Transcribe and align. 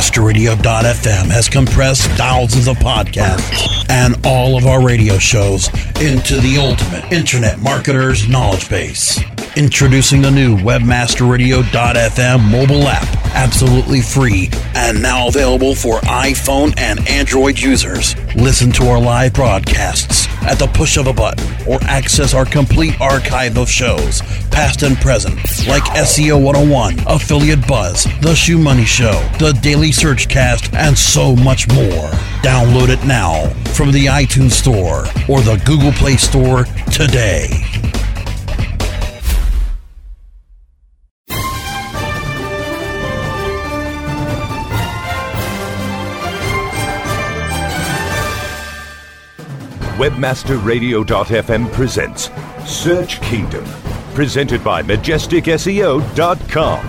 Webmasterradio.fm 0.00 1.30
has 1.30 1.50
compressed 1.50 2.10
thousands 2.12 2.68
of 2.68 2.78
podcasts 2.78 3.84
and 3.90 4.16
all 4.24 4.56
of 4.56 4.64
our 4.64 4.82
radio 4.82 5.18
shows 5.18 5.68
into 6.00 6.40
the 6.40 6.56
ultimate 6.58 7.12
internet 7.12 7.58
marketer's 7.58 8.26
knowledge 8.26 8.70
base. 8.70 9.20
Introducing 9.58 10.22
the 10.22 10.30
new 10.30 10.56
Webmasterradio.fm 10.56 12.50
mobile 12.50 12.88
app, 12.88 13.14
absolutely 13.34 14.00
free 14.00 14.48
and 14.74 15.02
now 15.02 15.28
available 15.28 15.74
for 15.74 16.00
iPhone 16.00 16.72
and 16.78 17.06
Android 17.06 17.58
users. 17.58 18.16
Listen 18.34 18.72
to 18.72 18.86
our 18.88 18.98
live 18.98 19.34
broadcasts 19.34 20.19
at 20.42 20.58
the 20.58 20.66
push 20.68 20.96
of 20.96 21.06
a 21.06 21.12
button 21.12 21.46
or 21.66 21.78
access 21.82 22.34
our 22.34 22.44
complete 22.44 23.00
archive 23.00 23.56
of 23.56 23.68
shows, 23.68 24.22
past 24.50 24.82
and 24.82 24.96
present, 24.96 25.36
like 25.66 25.82
SEO 25.94 26.42
101, 26.42 26.98
Affiliate 27.06 27.66
Buzz, 27.66 28.04
The 28.20 28.34
Shoe 28.34 28.58
Money 28.58 28.84
Show, 28.84 29.12
The 29.38 29.58
Daily 29.62 29.92
Search 29.92 30.28
Cast, 30.28 30.74
and 30.74 30.96
so 30.96 31.36
much 31.36 31.68
more. 31.68 32.10
Download 32.42 32.88
it 32.88 33.04
now 33.06 33.48
from 33.74 33.92
the 33.92 34.06
iTunes 34.06 34.52
Store 34.52 35.04
or 35.28 35.40
the 35.42 35.60
Google 35.64 35.92
Play 35.92 36.16
Store 36.16 36.64
today. 36.92 37.48
WebmasterRadio.fm 50.00 51.70
presents 51.72 52.30
Search 52.64 53.20
Kingdom, 53.20 53.62
presented 54.14 54.64
by 54.64 54.82
MajesticSEO.com. 54.82 56.86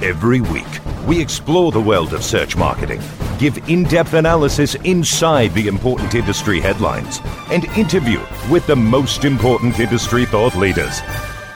Every 0.00 0.40
week, 0.40 0.64
we 1.04 1.20
explore 1.20 1.72
the 1.72 1.80
world 1.80 2.14
of 2.14 2.22
search 2.22 2.56
marketing, 2.56 3.00
give 3.40 3.58
in 3.68 3.82
depth 3.82 4.14
analysis 4.14 4.76
inside 4.84 5.52
the 5.54 5.66
important 5.66 6.14
industry 6.14 6.60
headlines, 6.60 7.18
and 7.50 7.64
interview 7.76 8.20
with 8.48 8.64
the 8.68 8.76
most 8.76 9.24
important 9.24 9.80
industry 9.80 10.24
thought 10.24 10.54
leaders. 10.54 11.00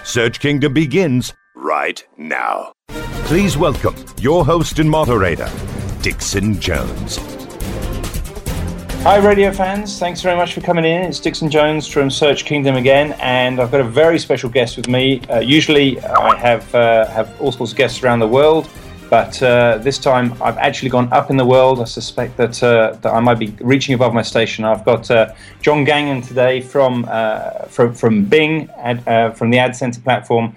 Search 0.02 0.40
Kingdom 0.40 0.74
begins 0.74 1.32
right 1.54 2.04
now. 2.16 2.72
Please 3.26 3.56
welcome 3.56 3.94
your 4.18 4.44
host 4.44 4.80
and 4.80 4.90
moderator, 4.90 5.48
Dixon 6.02 6.60
Jones. 6.60 7.37
Hi, 9.02 9.16
radio 9.18 9.52
fans. 9.52 9.98
Thanks 9.98 10.20
very 10.20 10.36
much 10.36 10.52
for 10.52 10.60
coming 10.60 10.84
in. 10.84 11.02
It's 11.02 11.20
Dixon 11.20 11.48
Jones 11.48 11.86
from 11.86 12.10
Search 12.10 12.44
Kingdom 12.44 12.74
again, 12.74 13.12
and 13.20 13.60
I've 13.60 13.70
got 13.70 13.80
a 13.80 13.84
very 13.84 14.18
special 14.18 14.50
guest 14.50 14.76
with 14.76 14.88
me. 14.88 15.20
Uh, 15.30 15.38
usually, 15.38 16.00
I 16.00 16.36
have 16.36 16.74
uh, 16.74 17.06
have 17.06 17.40
all 17.40 17.52
sorts 17.52 17.72
of 17.72 17.78
guests 17.78 18.02
around 18.02 18.18
the 18.18 18.26
world, 18.26 18.68
but 19.08 19.40
uh, 19.40 19.78
this 19.78 19.98
time 19.98 20.34
I've 20.42 20.58
actually 20.58 20.90
gone 20.90 21.10
up 21.12 21.30
in 21.30 21.36
the 21.36 21.44
world. 21.44 21.80
I 21.80 21.84
suspect 21.84 22.36
that 22.38 22.60
uh, 22.62 22.98
that 23.00 23.14
I 23.14 23.20
might 23.20 23.38
be 23.38 23.54
reaching 23.60 23.94
above 23.94 24.12
my 24.12 24.22
station. 24.22 24.64
I've 24.64 24.84
got 24.84 25.10
uh, 25.10 25.32
John 25.62 25.84
Gagnon 25.84 26.20
today 26.20 26.60
from 26.60 27.06
uh, 27.08 27.66
from 27.68 27.94
from 27.94 28.24
Bing, 28.24 28.68
ad, 28.76 29.36
from 29.38 29.50
the 29.50 29.58
Ad 29.58 29.76
Center 29.76 30.00
platform. 30.00 30.54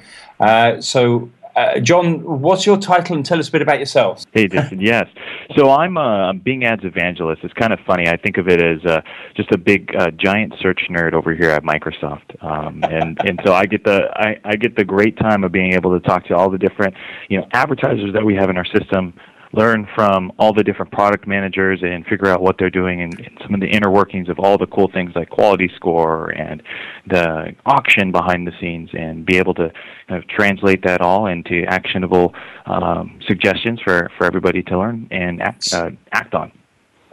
so 0.81 1.29
uh, 1.55 1.79
John, 1.79 2.41
what's 2.41 2.65
your 2.65 2.77
title 2.77 3.15
and 3.15 3.25
tell 3.25 3.39
us 3.39 3.49
a 3.49 3.51
bit 3.51 3.61
about 3.61 3.79
yourself? 3.79 4.25
Hey, 4.31 4.47
Dixon, 4.47 4.79
yes. 4.81 5.07
So 5.55 5.69
I'm 5.69 5.97
a 5.97 6.33
Bing 6.33 6.63
Ads 6.63 6.83
evangelist. 6.83 7.43
It's 7.43 7.53
kind 7.53 7.73
of 7.73 7.79
funny. 7.85 8.07
I 8.07 8.17
think 8.17 8.37
of 8.37 8.47
it 8.47 8.61
as 8.61 8.83
uh, 8.85 9.01
just 9.35 9.51
a 9.51 9.57
big, 9.57 9.93
uh, 9.95 10.11
giant 10.11 10.53
search 10.61 10.81
nerd 10.89 11.13
over 11.13 11.35
here 11.35 11.49
at 11.49 11.63
Microsoft, 11.63 12.41
um, 12.43 12.83
and 12.83 13.17
and 13.25 13.41
so 13.45 13.53
I 13.53 13.65
get 13.65 13.83
the 13.83 14.09
I, 14.13 14.39
I 14.43 14.55
get 14.55 14.75
the 14.75 14.85
great 14.85 15.17
time 15.17 15.43
of 15.43 15.51
being 15.51 15.73
able 15.73 15.97
to 15.99 16.05
talk 16.05 16.25
to 16.27 16.35
all 16.35 16.49
the 16.49 16.57
different 16.57 16.95
you 17.29 17.39
know 17.39 17.47
advertisers 17.53 18.13
that 18.13 18.25
we 18.25 18.35
have 18.35 18.49
in 18.49 18.57
our 18.57 18.65
system 18.65 19.13
learn 19.53 19.87
from 19.93 20.31
all 20.39 20.53
the 20.53 20.63
different 20.63 20.91
product 20.91 21.27
managers 21.27 21.81
and 21.83 22.05
figure 22.05 22.27
out 22.27 22.41
what 22.41 22.57
they're 22.57 22.69
doing 22.69 23.01
and, 23.01 23.19
and, 23.19 23.37
some 23.41 23.53
of 23.53 23.59
the 23.59 23.67
inner 23.67 23.89
workings 23.89 24.29
of 24.29 24.39
all 24.39 24.57
the 24.57 24.67
cool 24.67 24.89
things 24.93 25.11
like 25.15 25.29
quality 25.29 25.69
score 25.75 26.29
and 26.29 26.61
the 27.07 27.53
auction 27.65 28.11
behind 28.11 28.47
the 28.47 28.51
scenes 28.59 28.89
and 28.93 29.25
be 29.25 29.37
able 29.37 29.53
to 29.53 29.71
kind 30.07 30.23
of 30.23 30.29
translate 30.29 30.83
that 30.83 31.01
all 31.01 31.25
into 31.25 31.63
actionable 31.67 32.33
um, 32.65 33.19
suggestions 33.27 33.79
for, 33.81 34.09
for 34.17 34.25
everybody 34.25 34.61
to 34.63 34.77
learn 34.77 35.07
and 35.11 35.41
act, 35.41 35.73
uh, 35.73 35.89
act 36.11 36.33
on. 36.33 36.51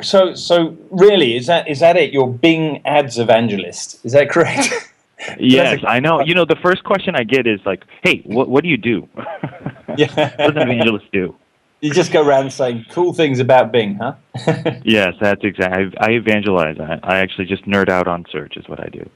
So, 0.00 0.34
so 0.34 0.76
really, 0.90 1.36
is 1.36 1.46
that 1.46 1.68
is 1.68 1.80
that 1.80 1.96
it? 1.96 2.12
You're 2.12 2.28
Bing 2.28 2.86
Ads 2.86 3.18
evangelist, 3.18 4.04
is 4.04 4.12
that 4.12 4.30
correct? 4.30 4.92
yes, 5.40 5.82
I 5.84 5.98
know. 5.98 6.20
You 6.20 6.34
know, 6.34 6.44
the 6.44 6.56
first 6.62 6.84
question 6.84 7.16
I 7.16 7.24
get 7.24 7.48
is 7.48 7.58
like, 7.66 7.82
"Hey, 8.04 8.22
what 8.24 8.48
what 8.48 8.62
do 8.62 8.70
you 8.70 8.76
do? 8.76 9.08
yeah. 9.96 10.36
what 10.36 10.54
does 10.54 10.62
an 10.62 10.70
evangelist 10.70 11.06
do?" 11.12 11.34
You 11.80 11.92
just 11.92 12.12
go 12.12 12.26
around 12.26 12.52
saying 12.52 12.86
cool 12.90 13.12
things 13.12 13.38
about 13.38 13.70
Bing, 13.70 13.94
huh? 13.94 14.14
yes, 14.84 15.14
that's 15.20 15.44
exactly. 15.44 15.92
I, 15.98 16.06
I 16.06 16.10
evangelize. 16.10 16.78
I, 16.80 16.98
I 17.04 17.18
actually 17.18 17.44
just 17.44 17.64
nerd 17.66 17.88
out 17.88 18.08
on 18.08 18.24
search, 18.30 18.56
is 18.56 18.68
what 18.68 18.80
I 18.80 18.88
do. 18.88 19.08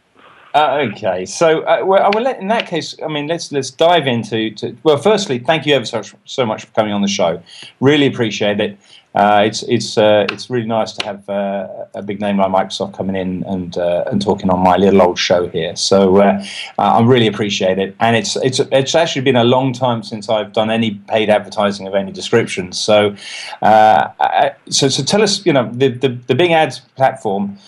Uh, 0.55 0.89
okay, 0.93 1.25
so 1.25 1.63
uh, 1.63 1.83
well, 1.85 2.11
well, 2.15 2.27
in 2.27 2.49
that 2.49 2.67
case, 2.67 2.95
I 3.03 3.09
mean, 3.09 3.27
let's 3.27 3.51
let's 3.53 3.71
dive 3.71 4.07
into. 4.07 4.51
To, 4.57 4.77
well, 4.83 4.99
firstly, 4.99 5.39
thank 5.39 5.65
you 5.65 5.75
ever 5.75 5.87
so, 5.87 6.03
so 6.25 6.45
much 6.45 6.67
for 6.67 6.73
coming 6.73 6.93
on 6.93 7.01
the 7.01 7.09
show. 7.09 7.43
Really 7.81 8.07
appreciate 8.07 8.61
it. 8.61 8.79
Uh, 9.15 9.43
it's 9.45 9.63
it's 9.65 9.99
uh, 9.99 10.27
it's 10.31 10.49
really 10.49 10.67
nice 10.67 10.93
to 10.93 11.05
have 11.05 11.29
uh, 11.29 11.69
a 11.95 12.03
big 12.03 12.19
name 12.21 12.39
like 12.39 12.51
Microsoft 12.51 12.95
coming 12.95 13.15
in 13.15 13.45
and 13.45 13.77
uh, 13.77 14.05
and 14.11 14.23
talking 14.23 14.49
on 14.49 14.61
my 14.61 14.77
little 14.77 15.03
old 15.03 15.19
show 15.19 15.49
here. 15.49 15.77
So 15.77 16.17
uh, 16.17 16.43
I 16.79 17.03
really 17.03 17.27
appreciate 17.27 17.79
it, 17.79 17.95
and 18.01 18.17
it's 18.17 18.37
it's 18.37 18.59
it's 18.59 18.95
actually 18.95 19.23
been 19.23 19.37
a 19.37 19.45
long 19.45 19.75
time 19.75 20.03
since 20.03 20.31
I've 20.31 20.55
done 20.55 20.71
any 20.71 20.93
paid 21.09 21.29
advertising 21.29 21.87
of 21.87 21.95
any 21.95 22.11
description. 22.11 22.73
So 22.73 23.15
uh, 23.61 24.51
so 24.71 24.89
so 24.89 25.03
tell 25.03 25.21
us, 25.21 25.45
you 25.45 25.53
know, 25.53 25.71
the 25.73 25.89
the, 25.89 26.09
the 26.09 26.35
Bing 26.35 26.55
Ads 26.55 26.81
platform 26.97 27.59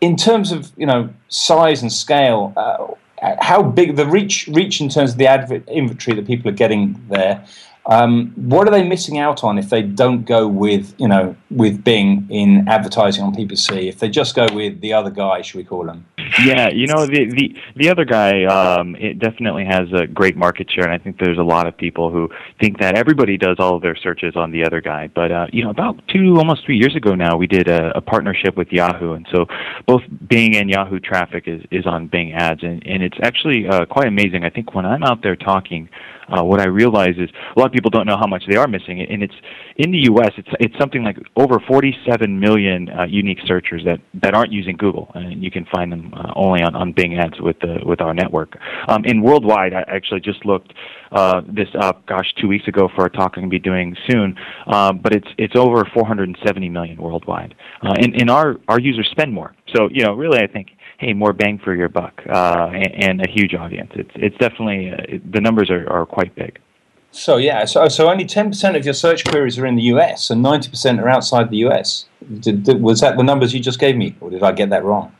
in 0.00 0.16
terms 0.16 0.50
of 0.50 0.72
you 0.76 0.86
know 0.86 1.10
size 1.28 1.80
and 1.80 1.92
scale. 1.92 2.52
how 3.40 3.62
big 3.62 3.96
the 3.96 4.04
reach 4.04 4.48
reach 4.48 4.80
in 4.80 4.88
terms 4.88 5.12
of 5.12 5.18
the 5.18 5.28
ad 5.28 5.50
inventory 5.68 6.16
that 6.16 6.26
people 6.26 6.50
are 6.50 6.54
getting 6.54 7.00
there? 7.08 7.44
Um, 7.88 8.32
what 8.34 8.66
are 8.66 8.70
they 8.72 8.82
missing 8.82 9.18
out 9.18 9.44
on 9.44 9.58
if 9.58 9.70
they 9.70 9.82
don't 9.82 10.24
go 10.24 10.48
with 10.48 10.94
you 10.98 11.06
know 11.06 11.36
with 11.50 11.84
Bing 11.84 12.26
in 12.30 12.66
advertising 12.68 13.22
on 13.22 13.34
PPC? 13.34 13.88
If 13.88 14.00
they 14.00 14.08
just 14.08 14.34
go 14.34 14.46
with 14.52 14.80
the 14.80 14.92
other 14.92 15.10
guy, 15.10 15.42
should 15.42 15.58
we 15.58 15.64
call 15.64 15.88
him? 15.88 16.04
Yeah, 16.44 16.68
you 16.68 16.88
know 16.88 17.06
the 17.06 17.26
the 17.26 17.56
the 17.76 17.88
other 17.88 18.04
guy, 18.04 18.44
um, 18.44 18.96
it 18.96 19.20
definitely 19.20 19.64
has 19.64 19.92
a 19.92 20.06
great 20.06 20.36
market 20.36 20.68
share, 20.70 20.84
and 20.84 20.92
I 20.92 20.98
think 20.98 21.18
there's 21.18 21.38
a 21.38 21.44
lot 21.44 21.68
of 21.68 21.76
people 21.76 22.10
who 22.10 22.28
think 22.60 22.80
that 22.80 22.96
everybody 22.96 23.38
does 23.38 23.56
all 23.60 23.76
of 23.76 23.82
their 23.82 23.96
searches 23.96 24.34
on 24.34 24.50
the 24.50 24.64
other 24.64 24.80
guy. 24.80 25.08
But 25.14 25.30
uh, 25.30 25.46
you 25.52 25.62
know, 25.62 25.70
about 25.70 25.96
two 26.08 26.36
almost 26.38 26.66
three 26.66 26.78
years 26.78 26.96
ago 26.96 27.14
now, 27.14 27.36
we 27.36 27.46
did 27.46 27.68
a, 27.68 27.96
a 27.96 28.00
partnership 28.00 28.56
with 28.56 28.72
Yahoo, 28.72 29.12
and 29.12 29.26
so 29.30 29.46
both 29.86 30.02
Bing 30.28 30.56
and 30.56 30.68
Yahoo 30.68 30.98
traffic 30.98 31.44
is 31.46 31.62
is 31.70 31.86
on 31.86 32.08
Bing 32.08 32.32
Ads, 32.32 32.64
and 32.64 32.84
and 32.84 33.04
it's 33.04 33.18
actually 33.22 33.68
uh, 33.68 33.86
quite 33.86 34.08
amazing. 34.08 34.44
I 34.44 34.50
think 34.50 34.74
when 34.74 34.84
I'm 34.84 35.04
out 35.04 35.22
there 35.22 35.36
talking 35.36 35.88
uh, 36.28 36.42
what 36.42 36.60
I 36.60 36.66
realize 36.66 37.14
is 37.18 37.30
a 37.54 37.58
lot 37.58 37.66
of 37.66 37.72
people 37.72 37.90
don't 37.90 38.06
know 38.06 38.16
how 38.16 38.26
much 38.26 38.44
they 38.48 38.56
are 38.56 38.66
missing, 38.66 39.00
and 39.00 39.22
it's 39.22 39.34
in 39.76 39.90
the 39.90 39.98
U.S. 40.10 40.32
It's 40.36 40.48
it's 40.60 40.78
something 40.78 41.04
like 41.04 41.18
over 41.36 41.60
47 41.60 42.38
million 42.38 42.88
uh, 42.90 43.04
unique 43.04 43.38
searchers 43.46 43.82
that, 43.84 44.00
that 44.14 44.34
aren't 44.34 44.52
using 44.52 44.76
Google, 44.76 45.10
and 45.14 45.42
you 45.42 45.50
can 45.50 45.66
find 45.66 45.92
them 45.92 46.12
uh, 46.14 46.32
only 46.34 46.62
on, 46.62 46.74
on 46.74 46.92
Bing 46.92 47.18
Ads 47.18 47.40
with 47.40 47.58
the 47.60 47.78
with 47.84 48.00
our 48.00 48.14
network. 48.14 48.58
Um, 48.88 49.04
and 49.04 49.22
worldwide, 49.22 49.72
I 49.74 49.82
actually 49.88 50.20
just 50.20 50.44
looked 50.44 50.72
uh, 51.12 51.42
this 51.46 51.68
up, 51.80 52.06
gosh, 52.06 52.32
two 52.40 52.48
weeks 52.48 52.66
ago 52.68 52.88
for 52.94 53.06
a 53.06 53.10
talk 53.10 53.32
I'm 53.36 53.42
going 53.42 53.50
to 53.50 53.54
be 53.54 53.58
doing 53.58 53.96
soon, 54.10 54.36
um, 54.66 54.98
but 55.02 55.14
it's 55.14 55.28
it's 55.38 55.54
over 55.56 55.84
470 55.94 56.68
million 56.68 57.00
worldwide, 57.00 57.54
uh, 57.82 57.94
and 57.98 58.20
and 58.20 58.30
our 58.30 58.56
our 58.68 58.80
users 58.80 59.08
spend 59.10 59.32
more. 59.32 59.54
So 59.74 59.88
you 59.90 60.04
know, 60.04 60.14
really, 60.14 60.38
I 60.40 60.46
think 60.46 60.68
hey, 60.98 61.12
more 61.12 61.32
bang 61.32 61.58
for 61.58 61.74
your 61.74 61.88
buck, 61.88 62.22
uh, 62.28 62.70
and, 62.72 63.04
and, 63.04 63.20
a 63.22 63.30
huge 63.30 63.54
audience. 63.54 63.92
It's 63.94 64.10
it's 64.14 64.36
definitely 64.38 64.90
uh, 64.90 64.96
it, 65.16 65.32
the 65.32 65.40
numbers 65.40 65.70
are, 65.70 65.88
are 65.90 66.06
quite 66.06 66.34
big. 66.34 66.58
So 67.10 67.36
yeah, 67.36 67.64
so 67.64 67.88
so 67.88 68.10
only 68.10 68.24
ten 68.24 68.48
percent 68.48 68.76
of 68.76 68.84
your 68.84 68.94
search 68.94 69.24
queries 69.24 69.58
are 69.58 69.66
in 69.66 69.76
the 69.76 69.82
US, 69.94 70.30
and 70.30 70.42
ninety 70.42 70.68
percent 70.68 71.00
are 71.00 71.08
outside 71.08 71.50
the 71.50 71.58
US. 71.68 72.06
Did, 72.40 72.64
did, 72.64 72.80
was 72.82 73.00
that 73.00 73.16
the 73.16 73.22
numbers 73.22 73.54
you 73.54 73.60
just 73.60 73.78
gave 73.78 73.96
me, 73.96 74.16
or 74.20 74.30
did 74.30 74.42
I 74.42 74.52
get 74.52 74.70
that 74.70 74.84
wrong? 74.84 75.12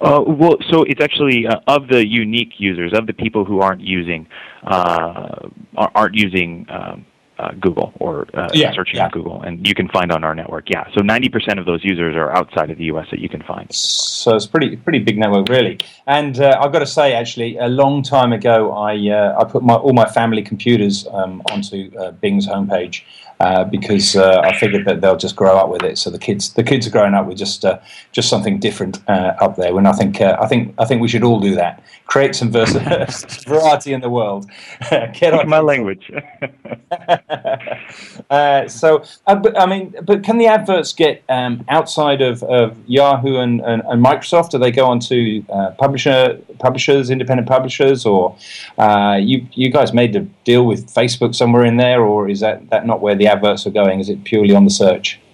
Uh, 0.00 0.22
well, 0.26 0.56
so 0.70 0.82
it's 0.82 1.00
actually 1.00 1.46
uh, 1.46 1.60
of 1.66 1.88
the 1.88 2.06
unique 2.06 2.54
users, 2.58 2.92
of 2.92 3.06
the 3.06 3.12
people 3.12 3.44
who 3.44 3.60
aren't 3.60 3.80
using 3.80 4.26
uh, 4.64 5.48
aren't 5.76 6.14
using 6.14 6.66
um, 6.68 7.06
uh, 7.38 7.52
Google 7.60 7.92
or 8.00 8.26
uh, 8.34 8.48
yeah, 8.52 8.72
searching 8.72 8.96
yeah. 8.96 9.04
on 9.04 9.10
Google, 9.10 9.42
and 9.42 9.66
you 9.66 9.74
can 9.74 9.88
find 9.88 10.10
on 10.10 10.24
our 10.24 10.34
network. 10.34 10.70
Yeah, 10.70 10.84
so 10.94 11.00
90% 11.00 11.58
of 11.58 11.66
those 11.66 11.84
users 11.84 12.16
are 12.16 12.30
outside 12.30 12.70
of 12.70 12.78
the 12.78 12.84
U.S. 12.84 13.06
that 13.10 13.20
you 13.20 13.28
can 13.28 13.42
find. 13.42 13.72
So 13.74 14.34
it's 14.34 14.46
pretty 14.46 14.76
pretty 14.76 15.00
big 15.00 15.18
network, 15.18 15.48
really. 15.48 15.78
And 16.06 16.40
uh, 16.40 16.58
I've 16.60 16.72
got 16.72 16.80
to 16.80 16.86
say, 16.86 17.12
actually, 17.12 17.58
a 17.58 17.68
long 17.68 18.02
time 18.02 18.32
ago, 18.32 18.72
I 18.72 18.94
uh, 19.10 19.40
I 19.40 19.44
put 19.44 19.62
my, 19.62 19.74
all 19.74 19.92
my 19.92 20.06
family 20.06 20.42
computers 20.42 21.06
um, 21.12 21.42
onto 21.50 21.90
uh, 21.98 22.12
Bing's 22.12 22.46
homepage. 22.46 23.02
Uh, 23.38 23.64
because 23.64 24.16
uh, 24.16 24.40
I 24.42 24.56
figured 24.56 24.86
that 24.86 25.02
they'll 25.02 25.18
just 25.18 25.36
grow 25.36 25.58
up 25.58 25.68
with 25.68 25.82
it. 25.82 25.98
So 25.98 26.08
the 26.08 26.18
kids, 26.18 26.54
the 26.54 26.62
kids 26.62 26.86
are 26.86 26.90
growing 26.90 27.12
up 27.12 27.26
with 27.26 27.36
just 27.36 27.66
uh, 27.66 27.78
just 28.10 28.30
something 28.30 28.58
different 28.58 29.06
uh, 29.10 29.34
up 29.38 29.56
there. 29.56 29.74
When 29.74 29.86
I 29.86 29.92
think 29.92 30.22
uh, 30.22 30.38
I 30.40 30.46
think 30.46 30.74
I 30.78 30.86
think 30.86 31.02
we 31.02 31.08
should 31.08 31.22
all 31.22 31.38
do 31.38 31.54
that. 31.54 31.82
Create 32.06 32.34
some 32.34 32.50
vers- 32.50 32.72
variety 33.46 33.92
in 33.92 34.00
the 34.00 34.08
world. 34.08 34.48
Get 34.90 35.34
on 35.34 35.48
my 35.48 35.58
language. 35.58 36.10
uh, 38.30 38.68
so, 38.68 39.02
uh, 39.26 39.34
but, 39.34 39.58
I 39.58 39.66
mean, 39.66 39.94
but 40.04 40.22
can 40.22 40.38
the 40.38 40.46
adverts 40.46 40.92
get 40.92 41.24
um, 41.28 41.64
outside 41.68 42.22
of, 42.22 42.44
of 42.44 42.78
Yahoo 42.86 43.38
and, 43.38 43.60
and, 43.60 43.82
and, 43.86 44.04
Microsoft? 44.04 44.50
Do 44.50 44.58
they 44.58 44.70
go 44.70 44.86
on 44.86 45.00
to 45.00 45.44
uh, 45.50 45.72
publisher 45.72 46.40
publishers, 46.60 47.10
independent 47.10 47.48
publishers, 47.48 48.06
or 48.06 48.36
uh, 48.78 49.18
you 49.20 49.46
you 49.52 49.70
guys 49.70 49.92
made 49.92 50.14
a 50.14 50.20
deal 50.44 50.64
with 50.64 50.86
Facebook 50.94 51.34
somewhere 51.34 51.64
in 51.64 51.76
there, 51.76 52.02
or 52.02 52.28
is 52.28 52.40
that 52.40 52.70
that 52.70 52.86
not 52.86 53.00
where 53.00 53.16
the 53.16 53.25
adverts 53.26 53.66
are 53.66 53.70
going? 53.70 54.00
Is 54.00 54.08
it 54.08 54.24
purely 54.24 54.54
on 54.54 54.64
the 54.64 54.70
search? 54.70 55.20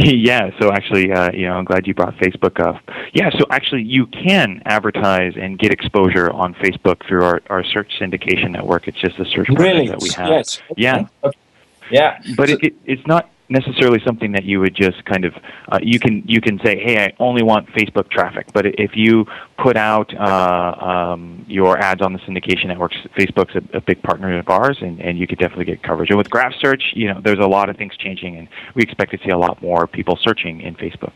Yeah, 0.00 0.50
so 0.60 0.70
actually, 0.70 1.10
uh, 1.12 1.32
you 1.32 1.46
know, 1.46 1.54
I'm 1.54 1.64
glad 1.64 1.88
you 1.88 1.92
brought 1.92 2.14
Facebook 2.18 2.64
up. 2.64 2.80
Yeah, 3.14 3.30
so 3.30 3.44
actually, 3.50 3.82
you 3.82 4.06
can 4.06 4.62
advertise 4.64 5.32
and 5.36 5.58
get 5.58 5.72
exposure 5.72 6.30
on 6.30 6.54
Facebook 6.54 7.04
through 7.08 7.24
our, 7.24 7.42
our 7.50 7.64
search 7.64 7.90
syndication 8.00 8.52
network. 8.52 8.86
It's 8.86 9.00
just 9.00 9.18
a 9.18 9.24
search 9.24 9.48
really? 9.48 9.88
that 9.88 10.00
we 10.00 10.10
have. 10.10 10.28
Yes. 10.28 10.62
Okay. 10.70 10.82
Yeah. 10.82 11.06
Okay. 11.24 11.38
Yeah. 11.90 12.20
But 12.36 12.48
so, 12.48 12.54
it, 12.54 12.64
it, 12.64 12.74
it's 12.84 13.06
not 13.08 13.28
necessarily 13.48 14.00
something 14.04 14.32
that 14.32 14.44
you 14.44 14.60
would 14.60 14.74
just 14.74 15.04
kind 15.04 15.24
of 15.24 15.34
uh, 15.72 15.78
you 15.82 15.98
can 15.98 16.22
you 16.26 16.40
can 16.40 16.58
say 16.64 16.78
hey 16.78 17.04
I 17.04 17.12
only 17.18 17.42
want 17.42 17.68
Facebook 17.68 18.10
traffic. 18.10 18.46
But 18.52 18.66
if 18.66 18.92
you 18.94 19.26
put 19.58 19.76
out 19.76 20.12
uh, 20.14 20.86
um, 21.14 21.44
your 21.48 21.78
ads 21.78 22.02
on 22.02 22.12
the 22.12 22.18
syndication 22.20 22.66
networks 22.66 22.96
Facebook's 23.16 23.54
a, 23.54 23.76
a, 23.76 23.80
big 23.80 24.02
partner 24.02 24.38
of 24.38 24.48
ours 24.48 24.78
and, 24.80 25.00
and 25.00 25.18
you 25.18 25.26
could 25.26 25.38
definitely 25.38 25.64
get 25.64 25.82
coverage. 25.82 26.10
And 26.10 26.18
with 26.18 26.30
graph 26.30 26.54
search 26.60 26.92
you 26.94 27.12
know 27.12 27.20
there's 27.22 27.38
a 27.38 27.46
lot 27.46 27.68
of 27.68 27.76
things 27.76 27.96
changing 27.96 28.36
and 28.36 28.48
we 28.74 28.82
expect 28.82 29.12
to 29.12 29.18
see 29.24 29.30
a 29.30 29.38
lot 29.38 29.60
more 29.62 29.86
people 29.86 30.18
searching 30.22 30.60
in 30.60 30.74
Facebook. 30.74 31.12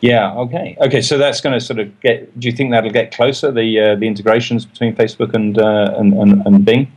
Yeah 0.00 0.34
okay. 0.34 0.76
Okay 0.80 1.00
so 1.00 1.16
that's 1.16 1.40
going 1.40 1.58
to 1.58 1.64
sort 1.64 1.78
of 1.78 2.00
get 2.00 2.38
do 2.38 2.48
you 2.48 2.56
think 2.56 2.72
that'll 2.72 2.90
get 2.90 3.14
closer 3.14 3.52
the 3.52 3.80
uh, 3.80 3.94
the 3.94 4.06
integrations 4.06 4.66
between 4.66 4.94
Facebook 4.96 5.34
and, 5.34 5.58
uh, 5.58 5.94
and, 5.96 6.12
and 6.14 6.44
and 6.46 6.64
Bing 6.64 6.92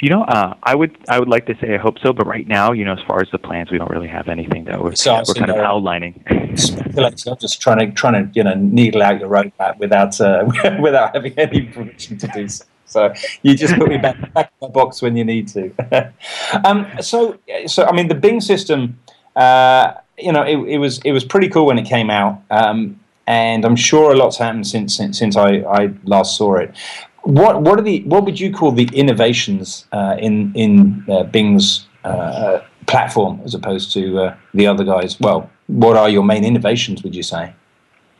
you 0.00 0.10
know, 0.10 0.22
uh, 0.22 0.54
I 0.62 0.74
would 0.74 0.96
I 1.08 1.18
would 1.18 1.28
like 1.28 1.46
to 1.46 1.54
say 1.60 1.74
I 1.74 1.78
hope 1.78 1.98
so, 1.98 2.12
but 2.12 2.26
right 2.26 2.46
now, 2.46 2.72
you 2.72 2.84
know, 2.84 2.92
as 2.92 3.02
far 3.06 3.20
as 3.20 3.28
the 3.32 3.38
plans, 3.38 3.70
we 3.70 3.78
don't 3.78 3.90
really 3.90 4.08
have 4.08 4.28
anything 4.28 4.64
that 4.64 4.82
we're, 4.82 4.94
so 4.94 5.22
we're 5.26 5.34
kind 5.34 5.50
of 5.50 5.56
outlining. 5.56 6.22
I'm 6.28 7.36
just 7.38 7.60
trying 7.60 7.78
to 7.78 7.90
trying 7.92 8.14
to 8.14 8.30
you 8.34 8.44
know 8.44 8.54
needle 8.54 9.02
out 9.02 9.20
your 9.20 9.28
roadmap 9.28 9.78
without 9.78 10.20
uh, 10.20 10.44
without 10.80 11.14
having 11.14 11.32
any 11.38 11.62
permission 11.62 12.16
to 12.18 12.28
do 12.28 12.48
so. 12.48 12.64
So 12.84 13.12
you 13.42 13.54
just 13.54 13.74
put 13.74 13.88
me 13.88 13.98
back 13.98 14.32
back 14.32 14.52
in 14.60 14.68
the 14.68 14.72
box 14.72 15.02
when 15.02 15.16
you 15.16 15.24
need 15.24 15.48
to. 15.48 16.12
um, 16.64 16.86
so 17.00 17.38
so 17.66 17.84
I 17.84 17.92
mean 17.92 18.08
the 18.08 18.14
Bing 18.14 18.40
system, 18.40 18.98
uh, 19.36 19.94
you 20.16 20.32
know, 20.32 20.42
it, 20.42 20.56
it, 20.56 20.78
was 20.78 20.98
it 21.04 21.12
was 21.12 21.24
pretty 21.24 21.48
cool 21.48 21.66
when 21.66 21.78
it 21.78 21.86
came 21.86 22.08
out. 22.08 22.42
Um, 22.50 23.00
and 23.26 23.66
I'm 23.66 23.76
sure 23.76 24.12
a 24.12 24.16
lot's 24.16 24.38
happened 24.38 24.66
since 24.66 24.96
since, 24.96 25.18
since 25.18 25.36
I, 25.36 25.58
I 25.58 25.90
last 26.04 26.36
saw 26.36 26.54
it 26.54 26.74
what 27.22 27.62
what 27.62 27.78
are 27.78 27.82
the 27.82 28.02
what 28.02 28.24
would 28.24 28.38
you 28.38 28.52
call 28.52 28.72
the 28.72 28.88
innovations 28.92 29.86
uh, 29.92 30.16
in 30.18 30.52
in 30.54 31.04
uh, 31.08 31.24
Bing's 31.24 31.86
uh, 32.04 32.60
platform 32.86 33.40
as 33.44 33.54
opposed 33.54 33.92
to 33.92 34.18
uh, 34.18 34.36
the 34.54 34.66
other 34.66 34.84
guys? 34.84 35.18
Well, 35.20 35.50
what 35.66 35.96
are 35.96 36.08
your 36.08 36.24
main 36.24 36.44
innovations? 36.44 37.02
Would 37.02 37.14
you 37.14 37.22
say? 37.22 37.54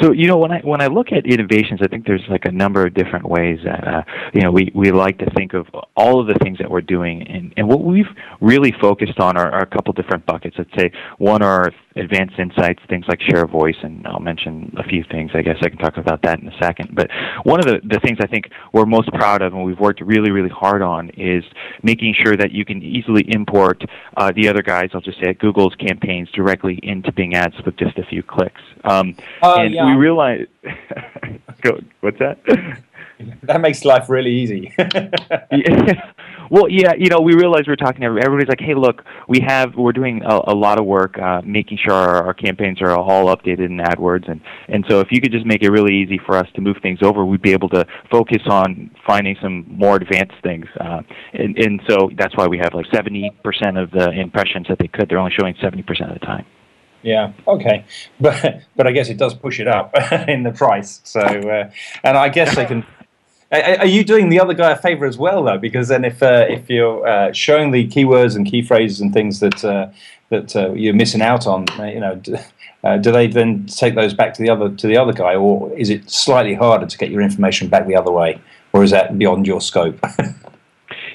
So 0.00 0.12
you 0.12 0.26
know 0.26 0.36
when 0.36 0.52
I 0.52 0.60
when 0.60 0.80
I 0.80 0.88
look 0.88 1.10
at 1.12 1.26
innovations, 1.26 1.80
I 1.82 1.86
think 1.86 2.06
there's 2.06 2.24
like 2.28 2.44
a 2.44 2.52
number 2.52 2.86
of 2.86 2.92
different 2.92 3.26
ways 3.26 3.60
that 3.64 3.86
uh, 3.86 4.02
you 4.34 4.42
know 4.42 4.50
we, 4.50 4.70
we 4.74 4.92
like 4.92 5.18
to 5.18 5.30
think 5.30 5.54
of 5.54 5.66
all 5.96 6.20
of 6.20 6.26
the 6.26 6.34
things 6.34 6.58
that 6.58 6.70
we're 6.70 6.82
doing, 6.82 7.26
and, 7.26 7.54
and 7.56 7.66
what 7.66 7.82
we've 7.82 8.08
really 8.40 8.72
focused 8.78 9.18
on 9.18 9.36
are, 9.36 9.50
are 9.50 9.62
a 9.62 9.66
couple 9.66 9.92
different 9.94 10.26
buckets. 10.26 10.56
Let's 10.58 10.70
say 10.76 10.92
one 11.16 11.42
are 11.42 11.72
advanced 11.96 12.38
insights, 12.38 12.80
things 12.88 13.06
like 13.08 13.20
share 13.20 13.46
voice, 13.46 13.76
and 13.82 14.06
I'll 14.06 14.20
mention 14.20 14.74
a 14.78 14.84
few 14.84 15.04
things. 15.10 15.30
I 15.34 15.42
guess 15.42 15.56
I 15.62 15.68
can 15.68 15.78
talk 15.78 15.96
about 15.96 16.22
that 16.22 16.40
in 16.40 16.48
a 16.48 16.58
second. 16.58 16.94
But 16.94 17.10
one 17.44 17.60
of 17.60 17.66
the, 17.66 17.80
the 17.84 18.00
things 18.00 18.18
I 18.20 18.26
think 18.26 18.50
we're 18.72 18.86
most 18.86 19.08
proud 19.12 19.42
of 19.42 19.52
and 19.52 19.64
we've 19.64 19.80
worked 19.80 20.00
really 20.00 20.30
really 20.30 20.48
hard 20.48 20.82
on 20.82 21.10
is 21.16 21.44
making 21.82 22.14
sure 22.22 22.36
that 22.36 22.52
you 22.52 22.64
can 22.64 22.82
easily 22.82 23.24
import 23.28 23.82
uh, 24.16 24.32
the 24.34 24.48
other 24.48 24.62
guys. 24.62 24.90
I'll 24.94 25.00
just 25.00 25.20
say 25.20 25.30
at 25.30 25.38
Google's 25.38 25.74
campaigns 25.74 26.30
directly 26.30 26.78
into 26.82 27.12
Bing 27.12 27.34
Ads 27.34 27.56
with 27.64 27.76
just 27.76 27.98
a 27.98 28.04
few 28.04 28.22
clicks. 28.22 28.60
Um, 28.84 29.16
uh, 29.42 29.56
and 29.60 29.74
yeah. 29.74 29.86
we 29.86 29.92
realize. 29.92 30.46
Go, 31.62 31.80
what's 32.00 32.18
that? 32.18 32.38
That 33.44 33.60
makes 33.60 33.84
life 33.84 34.08
really 34.10 34.30
easy. 34.32 34.74
yeah. 34.78 36.12
Well, 36.50 36.68
yeah, 36.68 36.92
you 36.96 37.08
know, 37.08 37.20
we 37.20 37.34
realize 37.34 37.64
we're 37.66 37.76
talking 37.76 38.00
to 38.02 38.06
everybody's 38.06 38.48
like, 38.48 38.60
hey, 38.60 38.74
look, 38.74 39.04
we 39.28 39.40
have 39.40 39.74
we're 39.76 39.92
doing 39.92 40.22
a, 40.24 40.40
a 40.48 40.54
lot 40.54 40.78
of 40.78 40.86
work 40.86 41.18
uh, 41.18 41.42
making 41.44 41.78
sure 41.84 41.94
our, 41.94 42.24
our 42.26 42.34
campaigns 42.34 42.80
are 42.80 42.90
all 42.90 43.26
updated 43.34 43.66
in 43.66 43.78
AdWords, 43.78 44.30
and 44.30 44.40
and 44.68 44.84
so 44.88 45.00
if 45.00 45.08
you 45.10 45.20
could 45.20 45.32
just 45.32 45.46
make 45.46 45.62
it 45.62 45.70
really 45.70 45.94
easy 45.94 46.18
for 46.24 46.36
us 46.36 46.46
to 46.54 46.60
move 46.60 46.76
things 46.82 47.00
over, 47.02 47.24
we'd 47.24 47.42
be 47.42 47.52
able 47.52 47.68
to 47.70 47.84
focus 48.10 48.42
on 48.46 48.90
finding 49.06 49.36
some 49.42 49.66
more 49.68 49.96
advanced 49.96 50.36
things, 50.42 50.66
uh, 50.80 51.02
and 51.32 51.58
and 51.58 51.82
so 51.88 52.10
that's 52.16 52.36
why 52.36 52.46
we 52.46 52.58
have 52.58 52.74
like 52.74 52.86
70% 52.86 53.30
of 53.82 53.90
the 53.90 54.10
impressions 54.10 54.66
that 54.68 54.78
they 54.78 54.88
could, 54.88 55.08
they're 55.08 55.18
only 55.18 55.32
showing 55.38 55.54
70% 55.54 55.80
of 56.08 56.18
the 56.18 56.26
time. 56.26 56.46
Yeah. 57.06 57.32
Okay. 57.46 57.84
But 58.20 58.62
but 58.74 58.86
I 58.86 58.92
guess 58.92 59.08
it 59.10 59.18
does 59.18 59.34
push 59.34 59.60
it 59.60 59.68
up 59.68 59.94
in 60.28 60.42
the 60.42 60.52
price. 60.52 61.00
So 61.04 61.20
uh, 61.20 61.70
and 62.02 62.16
I 62.16 62.28
guess 62.30 62.56
they 62.56 62.64
can. 62.64 62.84
Are 63.52 63.86
you 63.86 64.02
doing 64.02 64.28
the 64.28 64.40
other 64.40 64.54
guy 64.54 64.72
a 64.72 64.76
favor 64.76 65.06
as 65.06 65.16
well, 65.18 65.44
though? 65.44 65.58
Because 65.58 65.86
then, 65.86 66.04
if 66.04 66.20
uh, 66.20 66.46
if 66.48 66.68
you're 66.68 67.06
uh, 67.06 67.32
showing 67.32 67.70
the 67.70 67.86
keywords 67.86 68.34
and 68.34 68.44
key 68.44 68.60
phrases 68.60 69.00
and 69.00 69.12
things 69.12 69.38
that 69.38 69.64
uh, 69.64 69.88
that 70.30 70.56
uh, 70.56 70.72
you're 70.72 70.94
missing 70.94 71.22
out 71.22 71.46
on, 71.46 71.64
uh, 71.78 71.84
you 71.84 72.00
know, 72.00 72.16
do, 72.16 72.36
do 73.00 73.12
they 73.12 73.28
then 73.28 73.66
take 73.66 73.94
those 73.94 74.14
back 74.14 74.34
to 74.34 74.42
the 74.42 74.50
other 74.50 74.70
to 74.70 74.88
the 74.88 74.96
other 74.96 75.12
guy, 75.12 75.36
or 75.36 75.72
is 75.78 75.90
it 75.90 76.10
slightly 76.10 76.54
harder 76.54 76.86
to 76.86 76.98
get 76.98 77.10
your 77.10 77.22
information 77.22 77.68
back 77.68 77.86
the 77.86 77.94
other 77.94 78.10
way, 78.10 78.40
or 78.72 78.82
is 78.82 78.90
that 78.90 79.16
beyond 79.16 79.46
your 79.46 79.60
scope? 79.60 80.04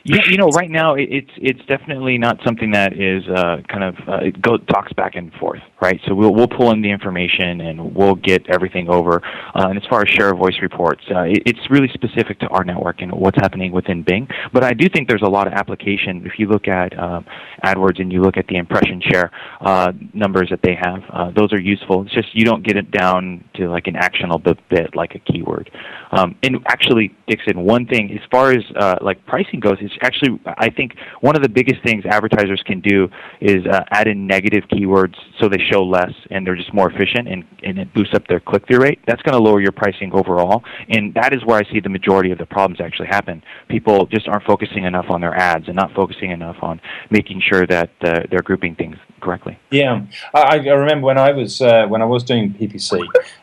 Yeah, 0.03 0.21
you 0.27 0.37
know, 0.37 0.47
right 0.47 0.69
now 0.69 0.95
it's 0.95 1.29
it's 1.37 1.63
definitely 1.67 2.17
not 2.17 2.39
something 2.43 2.71
that 2.71 2.93
is 2.93 3.23
uh, 3.29 3.57
kind 3.69 3.83
of 3.83 3.95
uh, 4.07 4.19
go 4.41 4.57
talks 4.57 4.91
back 4.93 5.13
and 5.13 5.31
forth, 5.33 5.61
right? 5.79 5.99
So 6.07 6.15
we'll 6.15 6.33
we'll 6.33 6.47
pull 6.47 6.71
in 6.71 6.81
the 6.81 6.89
information 6.89 7.61
and 7.61 7.93
we'll 7.93 8.15
get 8.15 8.49
everything 8.49 8.89
over. 8.89 9.21
Uh, 9.53 9.67
and 9.67 9.77
as 9.77 9.83
far 9.87 10.01
as 10.01 10.09
share 10.09 10.31
of 10.31 10.39
voice 10.39 10.55
reports, 10.59 11.03
uh, 11.11 11.21
it, 11.21 11.43
it's 11.45 11.59
really 11.69 11.87
specific 11.93 12.39
to 12.39 12.47
our 12.47 12.63
network 12.63 13.01
and 13.01 13.11
what's 13.11 13.37
happening 13.37 13.71
within 13.71 14.01
Bing. 14.01 14.27
But 14.51 14.63
I 14.63 14.73
do 14.73 14.89
think 14.89 15.07
there's 15.07 15.21
a 15.21 15.29
lot 15.29 15.45
of 15.45 15.53
application. 15.53 16.25
If 16.25 16.39
you 16.39 16.47
look 16.47 16.67
at 16.67 16.97
um, 16.97 17.23
AdWords 17.63 18.01
and 18.01 18.11
you 18.11 18.23
look 18.23 18.37
at 18.37 18.47
the 18.47 18.55
impression 18.55 19.01
share 19.01 19.29
uh, 19.59 19.91
numbers 20.15 20.47
that 20.49 20.61
they 20.63 20.75
have, 20.81 21.03
uh, 21.13 21.29
those 21.29 21.53
are 21.53 21.61
useful. 21.61 22.01
It's 22.01 22.13
just 22.13 22.33
you 22.33 22.43
don't 22.43 22.65
get 22.65 22.75
it 22.75 22.89
down 22.89 23.43
to 23.57 23.69
like 23.69 23.85
an 23.85 23.97
actionable 23.97 24.55
bit 24.71 24.95
like 24.95 25.13
a 25.13 25.19
keyword. 25.19 25.69
Um, 26.11 26.35
and 26.41 26.57
actually, 26.67 27.15
Dixon, 27.27 27.61
one 27.61 27.85
thing 27.85 28.11
as 28.11 28.27
far 28.31 28.51
as 28.51 28.63
like 29.03 29.23
pricing 29.27 29.59
goes 29.59 29.77
is 29.79 29.90
actually 30.01 30.39
I 30.45 30.69
think 30.69 30.95
one 31.21 31.35
of 31.35 31.41
the 31.41 31.49
biggest 31.49 31.81
things 31.83 32.05
advertisers 32.05 32.61
can 32.65 32.81
do 32.81 33.09
is 33.39 33.65
uh, 33.65 33.83
add 33.91 34.07
in 34.07 34.27
negative 34.27 34.63
keywords 34.71 35.15
so 35.39 35.49
they 35.49 35.59
show 35.71 35.83
less 35.83 36.11
and 36.29 36.45
they're 36.45 36.55
just 36.55 36.73
more 36.73 36.91
efficient 36.91 37.27
and, 37.27 37.43
and 37.63 37.79
it 37.79 37.93
boosts 37.93 38.13
up 38.13 38.27
their 38.27 38.39
click 38.39 38.67
through 38.67 38.81
rate. 38.81 38.99
That's 39.07 39.21
going 39.21 39.33
to 39.33 39.41
lower 39.41 39.61
your 39.61 39.71
pricing 39.71 40.11
overall, 40.13 40.63
and 40.89 41.13
that 41.15 41.33
is 41.33 41.43
where 41.45 41.57
I 41.57 41.71
see 41.71 41.79
the 41.79 41.89
majority 41.89 42.31
of 42.31 42.37
the 42.37 42.45
problems 42.45 42.81
actually 42.81 43.07
happen. 43.07 43.43
People 43.69 44.05
just 44.05 44.27
aren't 44.27 44.45
focusing 44.45 44.85
enough 44.85 45.09
on 45.09 45.21
their 45.21 45.35
ads 45.35 45.67
and 45.67 45.75
not 45.75 45.93
focusing 45.93 46.31
enough 46.31 46.57
on 46.61 46.79
making 47.09 47.41
sure 47.41 47.65
that 47.67 47.89
uh, 48.01 48.21
they're 48.29 48.41
grouping 48.41 48.75
things 48.75 48.97
correctly. 49.21 49.57
Yeah, 49.71 50.05
I, 50.33 50.57
I 50.57 50.73
remember 50.73 51.07
when 51.07 51.17
I 51.17 51.31
was 51.31 51.61
uh, 51.61 51.87
when 51.87 52.01
I 52.01 52.05
was 52.05 52.23
doing 52.23 52.53
PPC, 52.53 53.01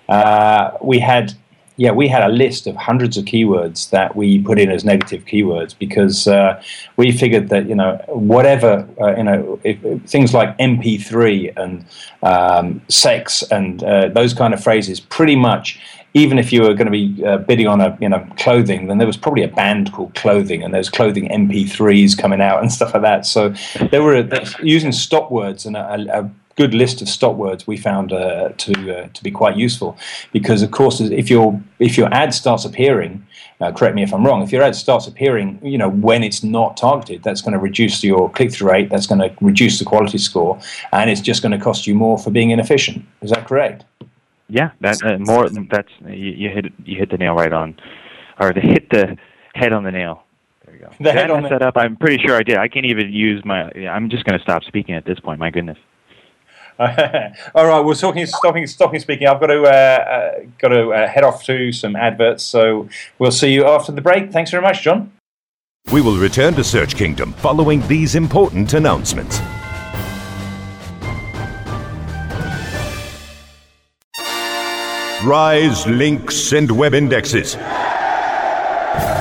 uh, 0.08 0.72
we 0.82 0.98
had 0.98 1.34
yeah, 1.78 1.92
we 1.92 2.08
had 2.08 2.24
a 2.24 2.28
list 2.28 2.66
of 2.66 2.74
hundreds 2.74 3.16
of 3.16 3.24
keywords 3.24 3.90
that 3.90 4.16
we 4.16 4.42
put 4.42 4.58
in 4.58 4.68
as 4.68 4.84
negative 4.84 5.24
keywords 5.24 5.78
because 5.78 6.26
uh, 6.26 6.60
we 6.96 7.12
figured 7.12 7.50
that 7.50 7.68
you 7.68 7.76
know 7.76 8.02
whatever 8.08 8.86
uh, 9.00 9.16
you 9.16 9.22
know 9.22 9.60
if, 9.62 9.82
if 9.84 10.02
things 10.02 10.34
like 10.34 10.58
MP3 10.58 11.52
and 11.56 11.86
um, 12.22 12.82
sex 12.88 13.44
and 13.52 13.84
uh, 13.84 14.08
those 14.08 14.34
kind 14.34 14.52
of 14.52 14.62
phrases, 14.62 15.00
pretty 15.00 15.36
much. 15.36 15.80
Even 16.14 16.38
if 16.38 16.52
you 16.52 16.62
were 16.62 16.72
going 16.74 16.86
to 16.86 16.90
be 16.90 17.24
uh, 17.24 17.36
bidding 17.36 17.68
on 17.68 17.80
a 17.80 17.96
you 18.00 18.08
know 18.08 18.26
clothing, 18.38 18.88
then 18.88 18.98
there 18.98 19.06
was 19.06 19.16
probably 19.16 19.44
a 19.44 19.48
band 19.48 19.92
called 19.92 20.14
Clothing, 20.14 20.64
and 20.64 20.74
there's 20.74 20.88
clothing 20.88 21.28
MP3s 21.28 22.18
coming 22.18 22.40
out 22.40 22.60
and 22.60 22.72
stuff 22.72 22.94
like 22.94 23.02
that. 23.02 23.24
So 23.26 23.54
they 23.92 24.00
were 24.00 24.26
using 24.62 24.90
stop 24.90 25.30
words 25.30 25.64
and 25.66 25.76
a, 25.76 26.18
a 26.18 26.30
good 26.58 26.74
list 26.74 27.00
of 27.00 27.08
stop 27.08 27.36
words 27.36 27.68
we 27.68 27.76
found 27.76 28.12
uh, 28.12 28.48
to 28.64 28.72
uh, 28.96 29.08
to 29.14 29.22
be 29.22 29.30
quite 29.30 29.56
useful 29.56 29.96
because 30.32 30.60
of 30.60 30.72
course 30.72 31.00
if 31.00 31.30
your 31.30 31.48
if 31.78 31.96
your 31.96 32.12
ad 32.12 32.34
starts 32.34 32.64
appearing 32.64 33.24
uh, 33.60 33.70
correct 33.70 33.94
me 33.94 34.02
if 34.02 34.12
I'm 34.12 34.26
wrong 34.26 34.42
if 34.42 34.50
your 34.50 34.64
ad 34.64 34.74
starts 34.74 35.06
appearing 35.06 35.60
you 35.62 35.78
know 35.78 35.88
when 35.88 36.24
it's 36.24 36.42
not 36.42 36.76
targeted 36.76 37.22
that's 37.22 37.42
going 37.44 37.52
to 37.52 37.62
reduce 37.70 38.02
your 38.02 38.28
click-through 38.36 38.70
rate 38.72 38.90
that's 38.90 39.06
going 39.06 39.20
to 39.20 39.30
reduce 39.40 39.78
the 39.78 39.84
quality 39.84 40.18
score 40.18 40.58
and 40.90 41.08
it's 41.08 41.20
just 41.20 41.42
going 41.42 41.56
to 41.56 41.62
cost 41.68 41.86
you 41.86 41.94
more 41.94 42.18
for 42.18 42.30
being 42.32 42.50
inefficient 42.50 43.06
is 43.22 43.30
that 43.30 43.46
correct 43.46 43.84
yeah 44.48 44.70
that 44.80 45.00
uh, 45.04 45.16
more 45.20 45.48
that's 45.70 45.92
you, 46.06 46.32
you 46.42 46.48
hit 46.50 46.64
you 46.84 46.96
hit 46.98 47.08
the 47.10 47.18
nail 47.18 47.34
right 47.34 47.52
on 47.52 47.78
or 48.40 48.52
to 48.52 48.60
hit 48.60 48.90
the 48.90 49.16
head 49.54 49.72
on 49.72 49.84
the 49.84 49.92
nail 49.92 50.24
there 50.64 50.74
you 50.76 50.82
go. 50.82 50.90
The 51.00 51.12
head 51.12 51.30
on 51.30 51.44
the... 51.44 51.66
up. 51.66 51.76
I'm 51.76 51.96
pretty 51.96 52.18
sure 52.22 52.36
I 52.36 52.42
did. 52.42 52.58
I 52.58 52.68
can't 52.68 52.84
even 52.84 53.10
use 53.10 53.42
my. 53.42 53.70
I'm 53.96 54.10
just 54.10 54.24
going 54.26 54.38
to 54.38 54.42
stop 54.42 54.64
speaking 54.64 54.94
at 54.94 55.06
this 55.06 55.18
point. 55.18 55.40
My 55.40 55.50
goodness. 55.50 55.78
All 57.54 57.66
right, 57.66 57.84
we're 57.84 57.94
talking, 57.94 58.24
stopping, 58.26 58.66
stopping 58.68 59.00
speaking. 59.00 59.26
I've 59.26 59.40
got 59.40 59.48
to, 59.48 59.62
uh, 59.62 59.66
uh, 59.66 60.40
got 60.58 60.68
to 60.68 60.90
uh, 60.90 61.08
head 61.08 61.24
off 61.24 61.42
to 61.46 61.72
some 61.72 61.96
adverts, 61.96 62.44
so 62.44 62.88
we'll 63.18 63.32
see 63.32 63.52
you 63.52 63.66
after 63.66 63.90
the 63.90 64.00
break. 64.00 64.30
Thanks 64.30 64.52
very 64.52 64.62
much, 64.62 64.82
John. 64.82 65.12
We 65.92 66.00
will 66.02 66.18
return 66.18 66.54
to 66.54 66.62
Search 66.62 66.94
Kingdom 66.94 67.32
following 67.32 67.86
these 67.88 68.14
important 68.14 68.74
announcements. 68.74 69.40
Rise 75.24 75.84
links 75.88 76.52
and 76.52 76.70
web 76.70 76.94
indexes. 76.94 77.54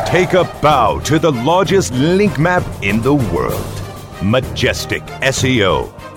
Take 0.05 0.33
a 0.33 0.43
bow 0.61 0.99
to 1.05 1.17
the 1.17 1.31
largest 1.31 1.91
link 1.93 2.37
map 2.37 2.63
in 2.83 3.01
the 3.01 3.15
world 3.15 3.65
Majestic 4.21 5.01
SEO. 5.21 5.96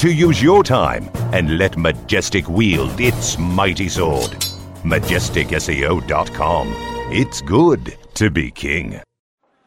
to 0.00 0.10
use 0.10 0.42
your 0.42 0.64
time 0.64 1.10
and 1.34 1.58
let 1.58 1.76
Majestic 1.76 2.48
wield 2.48 2.98
its 2.98 3.36
mighty 3.38 3.86
sword. 3.86 4.30
MajesticSEO.com. 4.82 6.68
It's 7.12 7.42
good 7.42 7.98
to 8.14 8.30
be 8.30 8.50
king. 8.50 9.02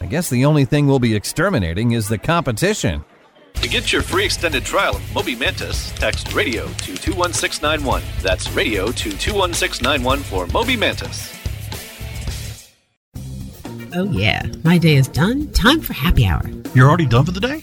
I 0.00 0.06
guess 0.06 0.30
the 0.30 0.46
only 0.46 0.64
thing 0.64 0.86
we'll 0.86 0.98
be 0.98 1.14
exterminating 1.14 1.92
is 1.92 2.08
the 2.08 2.16
competition. 2.16 3.04
To 3.54 3.68
get 3.68 3.92
your 3.92 4.00
free 4.00 4.24
extended 4.24 4.64
trial 4.64 4.96
of 4.96 5.14
Moby 5.14 5.36
Mantis, 5.36 5.92
text 5.92 6.32
radio 6.32 6.66
to 6.66 6.96
21691. 6.96 8.02
That's 8.22 8.50
radio 8.52 8.86
to 8.86 9.10
21691 9.10 10.20
for 10.20 10.46
Moby 10.46 10.76
Mantis. 10.76 11.36
Oh, 13.94 14.04
yeah. 14.10 14.46
My 14.64 14.78
day 14.78 14.96
is 14.96 15.08
done. 15.08 15.48
Time 15.52 15.80
for 15.80 15.92
happy 15.92 16.24
hour. 16.24 16.42
You're 16.74 16.88
already 16.88 17.06
done 17.06 17.26
for 17.26 17.32
the 17.32 17.40
day? 17.40 17.62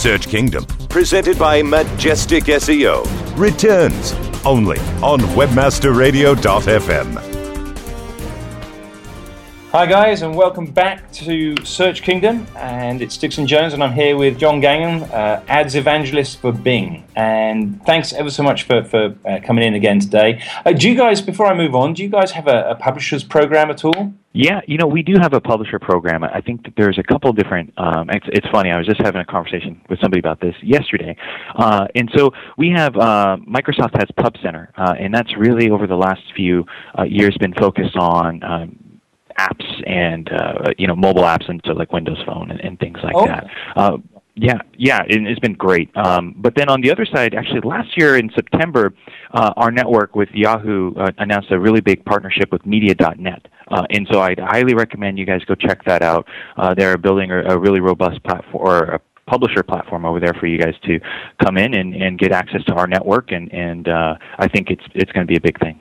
Search 0.00 0.28
Kingdom, 0.28 0.64
presented 0.88 1.38
by 1.38 1.62
Majestic 1.62 2.44
SEO, 2.44 3.04
returns 3.36 4.14
only 4.46 4.78
on 5.02 5.20
webmasterradio.fm. 5.36 7.29
Hi, 9.72 9.86
guys, 9.86 10.22
and 10.22 10.34
welcome 10.34 10.66
back 10.66 11.12
to 11.12 11.54
Search 11.64 12.02
Kingdom. 12.02 12.44
And 12.56 13.00
it's 13.00 13.16
Dixon 13.16 13.46
Jones, 13.46 13.72
and 13.72 13.84
I'm 13.84 13.92
here 13.92 14.16
with 14.16 14.36
John 14.36 14.60
Gagnon, 14.60 15.04
uh, 15.12 15.44
ads 15.46 15.76
evangelist 15.76 16.40
for 16.40 16.50
Bing. 16.50 17.04
And 17.14 17.80
thanks 17.86 18.12
ever 18.12 18.30
so 18.30 18.42
much 18.42 18.64
for, 18.64 18.82
for 18.82 19.14
uh, 19.24 19.38
coming 19.44 19.62
in 19.62 19.74
again 19.74 20.00
today. 20.00 20.42
Uh, 20.66 20.72
do 20.72 20.90
you 20.90 20.96
guys, 20.96 21.22
before 21.22 21.46
I 21.46 21.54
move 21.54 21.76
on, 21.76 21.94
do 21.94 22.02
you 22.02 22.08
guys 22.08 22.32
have 22.32 22.48
a, 22.48 22.70
a 22.70 22.74
publisher's 22.74 23.22
program 23.22 23.70
at 23.70 23.84
all? 23.84 24.12
Yeah, 24.32 24.60
you 24.66 24.76
know, 24.76 24.88
we 24.88 25.04
do 25.04 25.14
have 25.20 25.34
a 25.34 25.40
publisher 25.40 25.78
program. 25.78 26.24
I 26.24 26.40
think 26.40 26.64
that 26.64 26.74
there's 26.76 26.98
a 26.98 27.04
couple 27.04 27.32
different. 27.32 27.72
Um, 27.76 28.10
it's, 28.10 28.26
it's 28.32 28.48
funny. 28.48 28.72
I 28.72 28.76
was 28.76 28.88
just 28.88 29.00
having 29.00 29.20
a 29.20 29.24
conversation 29.24 29.80
with 29.88 30.00
somebody 30.00 30.18
about 30.18 30.40
this 30.40 30.54
yesterday, 30.62 31.16
uh, 31.54 31.86
and 31.94 32.10
so 32.16 32.32
we 32.58 32.70
have 32.70 32.96
uh, 32.96 33.36
Microsoft 33.48 33.96
has 33.98 34.08
Pub 34.16 34.34
Center, 34.42 34.72
uh, 34.76 34.94
and 34.98 35.14
that's 35.14 35.36
really 35.36 35.70
over 35.70 35.86
the 35.86 35.96
last 35.96 36.22
few 36.34 36.64
years 37.06 37.36
been 37.38 37.54
focused 37.54 37.96
on. 37.96 38.42
Um, 38.42 38.78
apps 39.46 39.66
and 39.86 40.24
uh, 40.40 40.72
you 40.80 40.86
know 40.88 40.96
mobile 41.06 41.22
apps 41.34 41.46
and 41.50 41.60
so 41.66 41.72
like 41.72 41.90
Windows 41.98 42.20
Phone 42.26 42.50
and, 42.52 42.60
and 42.66 42.78
things 42.78 42.98
like 43.06 43.14
Oh. 43.16 43.26
that. 43.26 43.44
Uh, 43.76 43.96
yeah, 44.36 44.58
yeah, 44.88 45.00
it, 45.12 45.20
it's 45.30 45.40
been 45.40 45.58
great. 45.68 45.88
Um, 45.96 46.34
but 46.44 46.52
then 46.54 46.68
on 46.74 46.80
the 46.80 46.90
other 46.90 47.04
side, 47.14 47.34
actually, 47.34 47.60
last 47.74 47.90
year 48.00 48.16
in 48.16 48.30
September, 48.34 48.84
uh, 49.38 49.52
our 49.62 49.70
network 49.70 50.14
with 50.20 50.30
Yahoo 50.32 50.94
uh, 50.94 51.10
announced 51.18 51.50
a 51.50 51.58
really 51.58 51.82
big 51.90 52.04
partnership 52.04 52.48
with 52.54 52.64
Media.net. 52.64 53.42
Uh, 53.68 53.84
and 53.90 54.06
so 54.10 54.20
I'd 54.22 54.38
highly 54.38 54.74
recommend 54.74 55.18
you 55.18 55.26
guys 55.26 55.42
go 55.50 55.54
check 55.54 55.84
that 55.84 56.02
out. 56.02 56.26
Uh, 56.56 56.72
they're 56.78 56.96
building 56.96 57.30
a, 57.32 57.40
a 57.54 57.58
really 57.58 57.80
robust 57.80 58.22
platform 58.22 58.62
or 58.66 58.76
a 58.96 59.00
publisher 59.26 59.62
platform 59.62 60.06
over 60.06 60.18
there 60.20 60.34
for 60.40 60.46
you 60.46 60.58
guys 60.58 60.74
to 60.86 60.98
come 61.44 61.56
in 61.58 61.74
and, 61.74 61.94
and 61.94 62.18
get 62.18 62.32
access 62.32 62.62
to 62.64 62.72
our 62.74 62.86
network. 62.86 63.32
And, 63.32 63.52
and 63.52 63.88
uh, 63.88 64.14
I 64.38 64.48
think 64.48 64.70
it's, 64.70 64.84
it's 64.94 65.12
going 65.12 65.26
to 65.26 65.30
be 65.30 65.36
a 65.36 65.40
big 65.40 65.58
thing. 65.60 65.78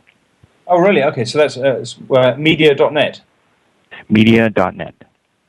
Oh, 0.67 0.79
really? 0.79 1.03
Okay, 1.03 1.23
so 1.25 1.37
that's 1.37 1.55
uh, 1.57 1.83
uh, 2.13 2.35
media.net. 2.37 3.21
Media.net. 4.07 4.95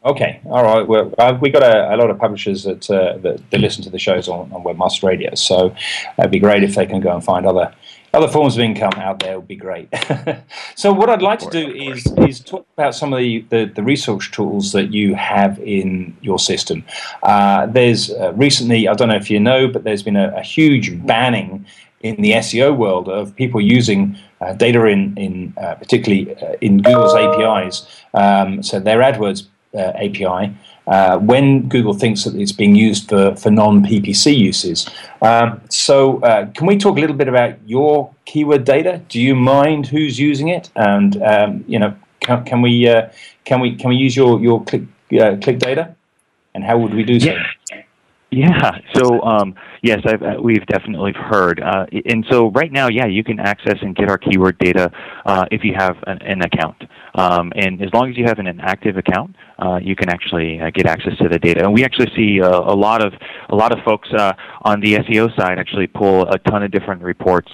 Okay, 0.02 0.40
all 0.46 0.64
right. 0.64 0.86
Well, 0.86 1.12
uh, 1.18 1.36
we 1.38 1.50
got 1.50 1.62
a, 1.62 1.94
a 1.94 1.96
lot 1.96 2.08
of 2.08 2.18
publishers 2.18 2.64
that, 2.64 2.90
uh, 2.90 3.18
that 3.18 3.50
that 3.50 3.60
listen 3.60 3.84
to 3.84 3.90
the 3.90 3.98
shows 3.98 4.28
on, 4.28 4.50
on 4.50 4.62
Webmaster 4.62 5.02
Radio, 5.02 5.34
so 5.34 5.74
it'd 6.18 6.30
be 6.30 6.38
great 6.38 6.62
if 6.62 6.74
they 6.74 6.86
can 6.86 7.00
go 7.00 7.12
and 7.14 7.22
find 7.22 7.44
other 7.44 7.74
other 8.14 8.28
forms 8.28 8.56
of 8.56 8.62
income 8.62 8.94
out 8.96 9.20
there. 9.20 9.38
Would 9.38 9.46
be 9.46 9.56
great. 9.56 9.88
so, 10.74 10.90
what 10.90 11.10
I'd 11.10 11.20
like 11.20 11.38
to 11.40 11.50
do 11.50 11.70
is 11.70 12.06
is 12.16 12.40
talk 12.40 12.66
about 12.78 12.94
some 12.94 13.12
of 13.12 13.18
the, 13.18 13.44
the, 13.50 13.70
the 13.74 13.82
research 13.82 14.32
tools 14.32 14.72
that 14.72 14.92
you 14.92 15.14
have 15.14 15.58
in 15.58 16.16
your 16.22 16.38
system. 16.38 16.82
Uh, 17.22 17.66
there's 17.66 18.10
uh, 18.10 18.32
recently, 18.32 18.88
I 18.88 18.94
don't 18.94 19.08
know 19.08 19.16
if 19.16 19.30
you 19.30 19.38
know, 19.38 19.68
but 19.68 19.84
there's 19.84 20.02
been 20.02 20.16
a, 20.16 20.34
a 20.34 20.42
huge 20.42 21.06
banning 21.06 21.66
in 22.00 22.16
the 22.22 22.32
SEO 22.32 22.76
world 22.76 23.08
of 23.08 23.34
people 23.36 23.60
using 23.60 24.16
uh, 24.40 24.52
data 24.54 24.84
in 24.86 25.16
in 25.16 25.54
uh, 25.56 25.74
particularly 25.74 26.34
uh, 26.36 26.54
in 26.60 26.82
Google's 26.82 27.14
APIs. 27.14 27.86
Um, 28.14 28.62
so 28.62 28.80
their 28.80 29.00
AdWords 29.00 29.46
uh, 29.74 29.92
API 30.04 30.54
uh, 30.86 31.18
when 31.18 31.68
Google 31.68 31.94
thinks 31.94 32.24
that 32.24 32.34
it's 32.34 32.52
being 32.52 32.74
used 32.74 33.08
for, 33.08 33.36
for 33.36 33.50
non 33.50 33.84
PPC 33.84 34.36
uses. 34.36 34.88
Um, 35.22 35.60
so, 35.68 36.20
uh, 36.20 36.46
can 36.52 36.66
we 36.66 36.78
talk 36.78 36.96
a 36.96 37.00
little 37.00 37.16
bit 37.16 37.28
about 37.28 37.54
your 37.66 38.12
keyword 38.24 38.64
data? 38.64 39.00
Do 39.08 39.20
you 39.20 39.36
mind 39.36 39.86
who's 39.86 40.18
using 40.18 40.48
it? 40.48 40.70
And 40.74 41.22
um, 41.22 41.64
you 41.68 41.78
know, 41.78 41.94
can, 42.20 42.44
can 42.44 42.62
we 42.62 42.84
can 43.44 43.60
we 43.60 43.76
can 43.76 43.90
we 43.90 43.96
use 43.96 44.16
your 44.16 44.40
your 44.40 44.64
click 44.64 44.82
click 45.08 45.58
data? 45.58 45.94
and 46.54 46.64
how 46.64 46.78
would 46.78 46.94
we 46.94 47.04
do 47.04 47.18
so? 47.20 47.30
Yeah. 47.30 47.82
Yeah. 48.30 48.78
So 48.94 49.20
um, 49.22 49.54
yes, 49.82 50.00
I've, 50.04 50.22
uh, 50.22 50.36
we've 50.42 50.64
definitely 50.66 51.12
heard, 51.12 51.60
uh, 51.60 51.86
and 52.06 52.24
so 52.30 52.50
right 52.50 52.70
now, 52.70 52.88
yeah, 52.88 53.06
you 53.06 53.24
can 53.24 53.40
access 53.40 53.78
and 53.80 53.94
get 53.94 54.08
our 54.08 54.18
keyword 54.18 54.58
data 54.58 54.90
uh, 55.24 55.46
if 55.50 55.64
you 55.64 55.74
have 55.76 55.96
an, 56.06 56.20
an 56.22 56.42
account, 56.42 56.82
um, 57.14 57.52
and 57.56 57.82
as 57.82 57.92
long 57.92 58.10
as 58.10 58.16
you 58.16 58.24
have 58.24 58.38
an, 58.38 58.46
an 58.46 58.60
active 58.60 58.96
account, 58.96 59.34
uh, 59.58 59.78
you 59.82 59.94
can 59.94 60.08
actually 60.08 60.60
uh, 60.60 60.70
get 60.70 60.86
access 60.86 61.16
to 61.18 61.28
the 61.28 61.38
data. 61.38 61.62
And 61.62 61.74
we 61.74 61.84
actually 61.84 62.10
see 62.16 62.40
uh, 62.40 62.48
a 62.48 62.74
lot 62.74 63.04
of 63.04 63.12
a 63.50 63.54
lot 63.54 63.72
of 63.76 63.84
folks 63.84 64.08
on 64.62 64.80
the 64.80 64.94
SEO 64.94 65.34
side 65.36 65.58
actually 65.58 65.86
pull 65.86 66.26
a 66.28 66.38
ton 66.38 66.62
of 66.62 66.70
different 66.70 67.02
reports 67.02 67.50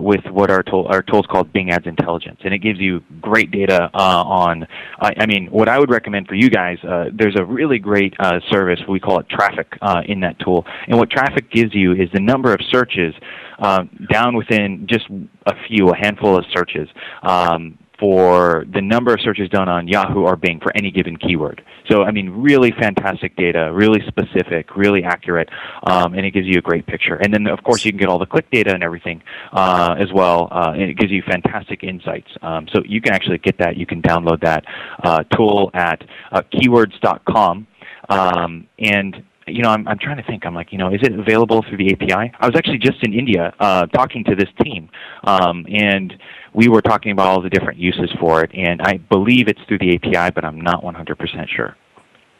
with 0.00 0.24
what 0.30 0.50
our 0.50 0.62
tool 0.62 0.86
our 0.88 1.02
tools 1.02 1.26
called 1.30 1.52
Bing 1.52 1.70
Ads 1.70 1.86
Intelligence, 1.86 2.40
and 2.44 2.54
it 2.54 2.58
gives 2.58 2.78
you 2.78 3.02
great 3.20 3.50
data 3.50 3.90
on. 3.94 4.66
I 5.00 5.26
mean, 5.26 5.46
what 5.46 5.68
I 5.68 5.78
would 5.78 5.90
recommend 5.90 6.28
for 6.28 6.34
you 6.34 6.48
guys, 6.48 6.78
there's 7.12 7.36
a 7.36 7.44
really 7.44 7.78
great 7.78 8.14
service 8.50 8.80
we 8.88 9.00
call 9.00 9.18
it 9.18 9.28
Traffic 9.28 9.66
in 10.06 10.20
that 10.20 10.38
tool. 10.38 10.64
And 10.88 10.98
what 10.98 11.10
traffic 11.10 11.50
gives 11.54 11.74
you 11.74 11.92
is 11.92 12.08
the 12.12 12.20
number 12.20 12.52
of 12.52 12.60
searches 12.70 13.14
um, 13.58 13.88
down 14.10 14.36
within 14.36 14.86
just 14.88 15.06
a 15.46 15.54
few, 15.68 15.88
a 15.90 15.96
handful 15.96 16.36
of 16.36 16.44
searches. 16.52 16.88
Um, 17.22 17.78
for 17.98 18.64
the 18.74 18.80
number 18.80 19.14
of 19.14 19.20
searches 19.20 19.48
done 19.48 19.68
on 19.68 19.86
Yahoo 19.86 20.22
or 20.22 20.36
Bing 20.36 20.60
for 20.60 20.76
any 20.76 20.90
given 20.90 21.16
keyword. 21.16 21.62
So, 21.88 22.02
I 22.02 22.10
mean, 22.10 22.28
really 22.30 22.72
fantastic 22.72 23.36
data, 23.36 23.70
really 23.72 24.00
specific, 24.06 24.76
really 24.76 25.04
accurate, 25.04 25.48
um, 25.84 26.14
and 26.14 26.26
it 26.26 26.32
gives 26.32 26.46
you 26.46 26.58
a 26.58 26.60
great 26.60 26.86
picture. 26.86 27.14
And 27.14 27.32
then, 27.32 27.46
of 27.46 27.62
course, 27.62 27.84
you 27.84 27.92
can 27.92 27.98
get 27.98 28.08
all 28.08 28.18
the 28.18 28.26
click 28.26 28.50
data 28.50 28.74
and 28.74 28.82
everything 28.82 29.22
uh, 29.52 29.94
as 29.98 30.12
well, 30.12 30.48
uh, 30.50 30.72
and 30.72 30.82
it 30.82 30.98
gives 30.98 31.12
you 31.12 31.22
fantastic 31.22 31.84
insights. 31.84 32.28
Um, 32.42 32.66
so, 32.72 32.82
you 32.84 33.00
can 33.00 33.12
actually 33.12 33.38
get 33.38 33.58
that. 33.58 33.76
You 33.76 33.86
can 33.86 34.02
download 34.02 34.40
that 34.42 34.64
uh, 35.02 35.22
tool 35.34 35.70
at 35.72 36.02
uh, 36.32 36.42
keywords.com. 36.52 37.66
Um, 38.08 38.66
and 38.78 39.24
you 39.46 39.62
know, 39.62 39.70
I'm, 39.70 39.86
I'm 39.86 39.98
trying 39.98 40.16
to 40.16 40.22
think. 40.22 40.46
I'm 40.46 40.54
like, 40.54 40.72
you 40.72 40.78
know, 40.78 40.88
is 40.92 41.00
it 41.02 41.18
available 41.18 41.64
through 41.68 41.78
the 41.78 41.92
API? 41.92 42.32
I 42.38 42.46
was 42.46 42.54
actually 42.56 42.78
just 42.78 43.02
in 43.02 43.12
India 43.12 43.52
uh, 43.60 43.86
talking 43.86 44.24
to 44.24 44.34
this 44.34 44.48
team, 44.62 44.88
um, 45.24 45.66
and 45.72 46.14
we 46.54 46.68
were 46.68 46.82
talking 46.82 47.12
about 47.12 47.26
all 47.26 47.42
the 47.42 47.50
different 47.50 47.78
uses 47.78 48.10
for 48.20 48.42
it. 48.42 48.50
And 48.54 48.80
I 48.82 48.96
believe 48.96 49.48
it's 49.48 49.60
through 49.68 49.78
the 49.78 49.94
API, 49.96 50.32
but 50.34 50.44
I'm 50.44 50.60
not 50.60 50.82
100% 50.82 51.48
sure. 51.48 51.76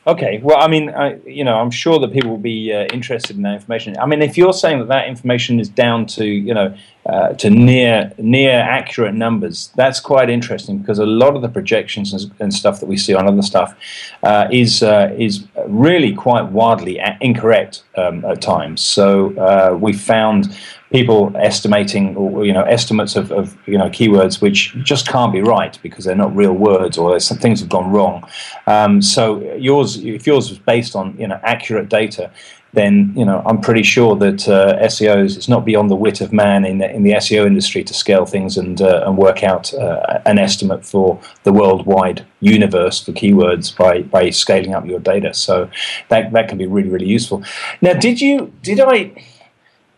Okay, 0.07 0.39
well, 0.43 0.59
I 0.61 0.69
mean, 0.69 0.91
I, 0.91 1.17
you 1.25 1.45
know, 1.45 1.55
I'm 1.55 1.71
sure 1.71 1.99
that 1.99 2.13
people 2.13 2.31
will 2.31 2.37
be 2.37 2.75
uh, 2.75 2.85
interested 2.93 3.37
in 3.37 3.43
that 3.43 3.55
information. 3.55 3.97
I 3.99 4.05
mean, 4.05 4.21
if 4.21 4.37
you're 4.37 4.53
saying 4.53 4.81
that 4.81 4.89
that 4.89 5.09
information 5.09 5.59
is 5.59 5.71
down 5.71 6.05
to, 6.09 6.27
you 6.27 6.53
know, 6.53 6.77
uh, 7.07 7.33
to 7.35 7.49
near 7.49 8.13
near 8.19 8.53
accurate 8.53 9.15
numbers, 9.15 9.71
that's 9.77 10.01
quite 10.01 10.29
interesting 10.29 10.79
because 10.79 10.99
a 10.99 11.07
lot 11.07 11.37
of 11.37 11.43
the 11.43 11.49
projections 11.49 12.13
and, 12.39 12.53
stuff 12.53 12.81
that 12.81 12.87
we 12.87 12.99
see 12.99 13.15
on 13.15 13.27
other 13.27 13.43
stuff 13.43 13.75
uh, 14.23 14.47
is 14.53 14.83
uh, 14.83 15.15
is 15.19 15.47
really 15.67 16.15
quite 16.15 16.47
wildly 16.47 17.01
incorrect 17.23 17.83
um, 17.97 18.25
at 18.27 18.43
times. 18.43 18.83
So 18.83 19.35
uh, 19.39 19.75
we 19.75 19.95
found 19.95 20.55
people 20.95 21.33
estimating 21.35 22.15
or 22.15 22.47
you 22.47 22.53
know 22.53 22.63
estimates 22.63 23.17
of, 23.17 23.33
of, 23.33 23.57
you 23.67 23.77
know 23.77 23.91
keywords 23.91 24.41
which 24.41 24.73
just 24.85 25.09
can't 25.09 25.33
be 25.33 25.41
right 25.41 25.77
because 25.83 26.05
they're 26.05 26.23
not 26.25 26.35
real 26.37 26.53
words 26.53 26.97
or 26.97 27.19
some 27.19 27.37
things 27.37 27.59
have 27.59 27.69
gone 27.69 27.91
wrong. 27.91 28.23
Um, 28.69 29.03
so 29.03 29.43
yours, 29.57 29.97
if 29.97 30.25
yours 30.25 30.51
was 30.51 30.61
based 30.61 30.95
on 30.95 31.17
you 31.19 31.27
know 31.27 31.41
accurate 31.43 31.89
data, 31.89 32.31
then 32.75 33.13
you 33.17 33.25
know 33.25 33.43
I'm 33.45 33.61
pretty 33.61 33.83
sure 33.83 34.15
that 34.25 34.49
uh, 34.49 34.79
SEOs 34.93 35.37
it's 35.37 35.49
not 35.49 35.65
beyond 35.65 35.91
the 35.91 35.97
wit 35.97 36.21
of 36.21 36.33
man 36.33 36.65
in 36.65 36.79
the, 36.79 36.89
in 36.89 37.03
the 37.03 37.15
SEO 37.25 37.45
industry 37.45 37.83
to 37.83 37.93
scale 37.93 38.25
things 38.25 38.57
and 38.57 38.81
uh, 38.81 39.03
and 39.05 39.17
work 39.17 39.43
out 39.43 39.75
uh, 39.75 40.21
an 40.27 40.39
estimate 40.39 40.85
for 40.85 41.21
the 41.43 41.53
worldwide 41.53 42.25
universe 42.39 43.03
for 43.05 43.11
keywords 43.11 43.77
by 43.77 44.03
by 44.03 44.31
scaling 44.31 44.75
up 44.75 44.87
your 44.87 45.01
data. 45.01 45.35
So 45.35 45.69
that 46.09 46.33
that 46.35 46.49
can 46.49 46.57
be 46.57 46.67
really 46.67 46.89
really 46.89 47.09
useful. 47.19 47.43
Now, 47.83 47.95
did 47.95 48.21
you 48.21 48.53
did 48.63 48.79
I 48.79 48.99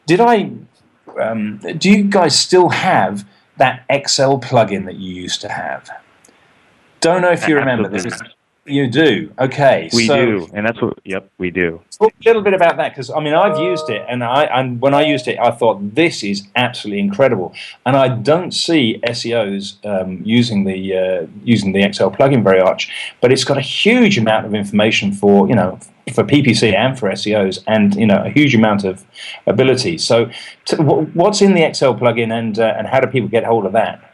did 0.07 0.21
I 0.21 0.53
um, 1.21 1.59
do 1.79 1.91
you 1.91 2.05
guys 2.05 2.39
still 2.39 2.71
have 2.71 3.27
that 3.57 3.85
Excel 3.89 4.39
plugin 4.39 4.85
that 4.87 4.97
you 4.97 5.15
used 5.15 5.41
to 5.43 5.49
have? 5.49 5.91
Don't 7.01 7.23
know 7.23 7.31
if 7.33 7.47
you 7.49 7.57
remember 7.57 7.89
this. 7.89 8.07
You 8.67 8.89
do. 8.89 9.33
Okay. 9.39 9.89
We 9.93 10.07
so, 10.07 10.17
do, 10.17 10.49
and 10.53 10.67
that's 10.67 10.81
what. 10.83 10.99
Yep, 11.05 11.31
we 11.39 11.51
do. 11.51 11.81
Talk 11.99 12.13
a 12.13 12.29
little 12.29 12.43
bit 12.43 12.53
about 12.53 12.77
that 12.79 12.91
because 12.91 13.11
I 13.11 13.21
mean 13.21 13.33
I've 13.33 13.59
used 13.59 13.89
it, 13.89 14.05
and 14.09 14.25
I 14.25 14.45
and 14.45 14.81
when 14.81 14.93
I 14.93 15.03
used 15.03 15.29
it, 15.29 15.39
I 15.39 15.53
thought 15.53 15.95
this 15.95 16.25
is 16.25 16.49
absolutely 16.57 17.01
incredible, 17.01 17.55
and 17.85 17.97
I 17.97 18.09
don't 18.09 18.53
see 18.53 19.01
SEOs 19.07 19.85
um, 19.87 20.21
using 20.25 20.65
the 20.65 20.97
uh, 20.97 21.27
using 21.45 21.73
the 21.73 21.83
Excel 21.83 22.11
plugin 22.11 22.43
very 22.43 22.61
much, 22.61 22.91
but 23.21 23.31
it's 23.31 23.45
got 23.45 23.57
a 23.57 23.63
huge 23.63 24.19
amount 24.19 24.47
of 24.47 24.55
information 24.55 25.13
for 25.13 25.49
you 25.49 25.55
know 25.55 25.79
for 26.13 26.25
PPC 26.25 26.75
and 26.75 26.99
for 26.99 27.09
SEOs, 27.11 27.63
and 27.69 27.95
you 27.95 28.07
know 28.07 28.25
a 28.25 28.31
huge 28.31 28.55
amount 28.55 28.83
of 28.83 29.05
ability. 29.47 29.97
So, 29.99 30.29
to, 30.67 30.77
what's 30.83 31.41
in 31.41 31.55
the 31.55 31.63
Excel 31.63 31.95
plugin, 31.95 32.33
and 32.33 32.59
uh, 32.59 32.75
and 32.77 32.89
how 32.89 32.99
do 32.99 33.07
people 33.07 33.29
get 33.29 33.45
hold 33.45 33.65
of 33.65 33.73
that? 33.73 34.13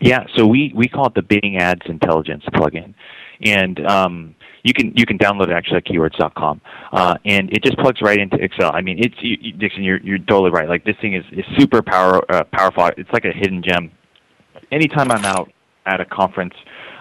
Yeah, 0.00 0.26
so 0.34 0.46
we 0.46 0.72
we 0.74 0.88
call 0.88 1.06
it 1.06 1.14
the 1.14 1.22
Bing 1.22 1.56
Ads 1.58 1.86
Intelligence 1.86 2.44
plugin 2.52 2.94
and 3.42 3.84
um, 3.86 4.34
you 4.62 4.72
can 4.72 4.92
you 4.96 5.06
can 5.06 5.18
download 5.18 5.48
it 5.48 5.52
actually 5.52 5.78
at 5.78 5.84
keywords.com, 5.84 6.60
uh, 6.92 7.16
and 7.24 7.50
it 7.50 7.62
just 7.62 7.76
plugs 7.78 8.00
right 8.00 8.18
into 8.18 8.36
Excel. 8.36 8.70
I 8.72 8.80
mean, 8.80 8.98
it's 8.98 9.14
you, 9.20 9.36
you, 9.40 9.52
Dixon, 9.52 9.82
you're 9.82 10.00
you're 10.00 10.18
totally 10.18 10.50
right. 10.50 10.68
Like 10.68 10.84
this 10.84 10.96
thing 11.00 11.14
is 11.14 11.24
is 11.32 11.44
super 11.58 11.82
power 11.82 12.22
uh, 12.32 12.44
powerful. 12.44 12.90
It's 12.96 13.10
like 13.12 13.24
a 13.24 13.32
hidden 13.32 13.62
gem. 13.62 13.90
Anytime 14.70 15.10
I'm 15.10 15.24
out 15.24 15.50
at 15.86 16.00
a 16.00 16.04
conference, 16.04 16.54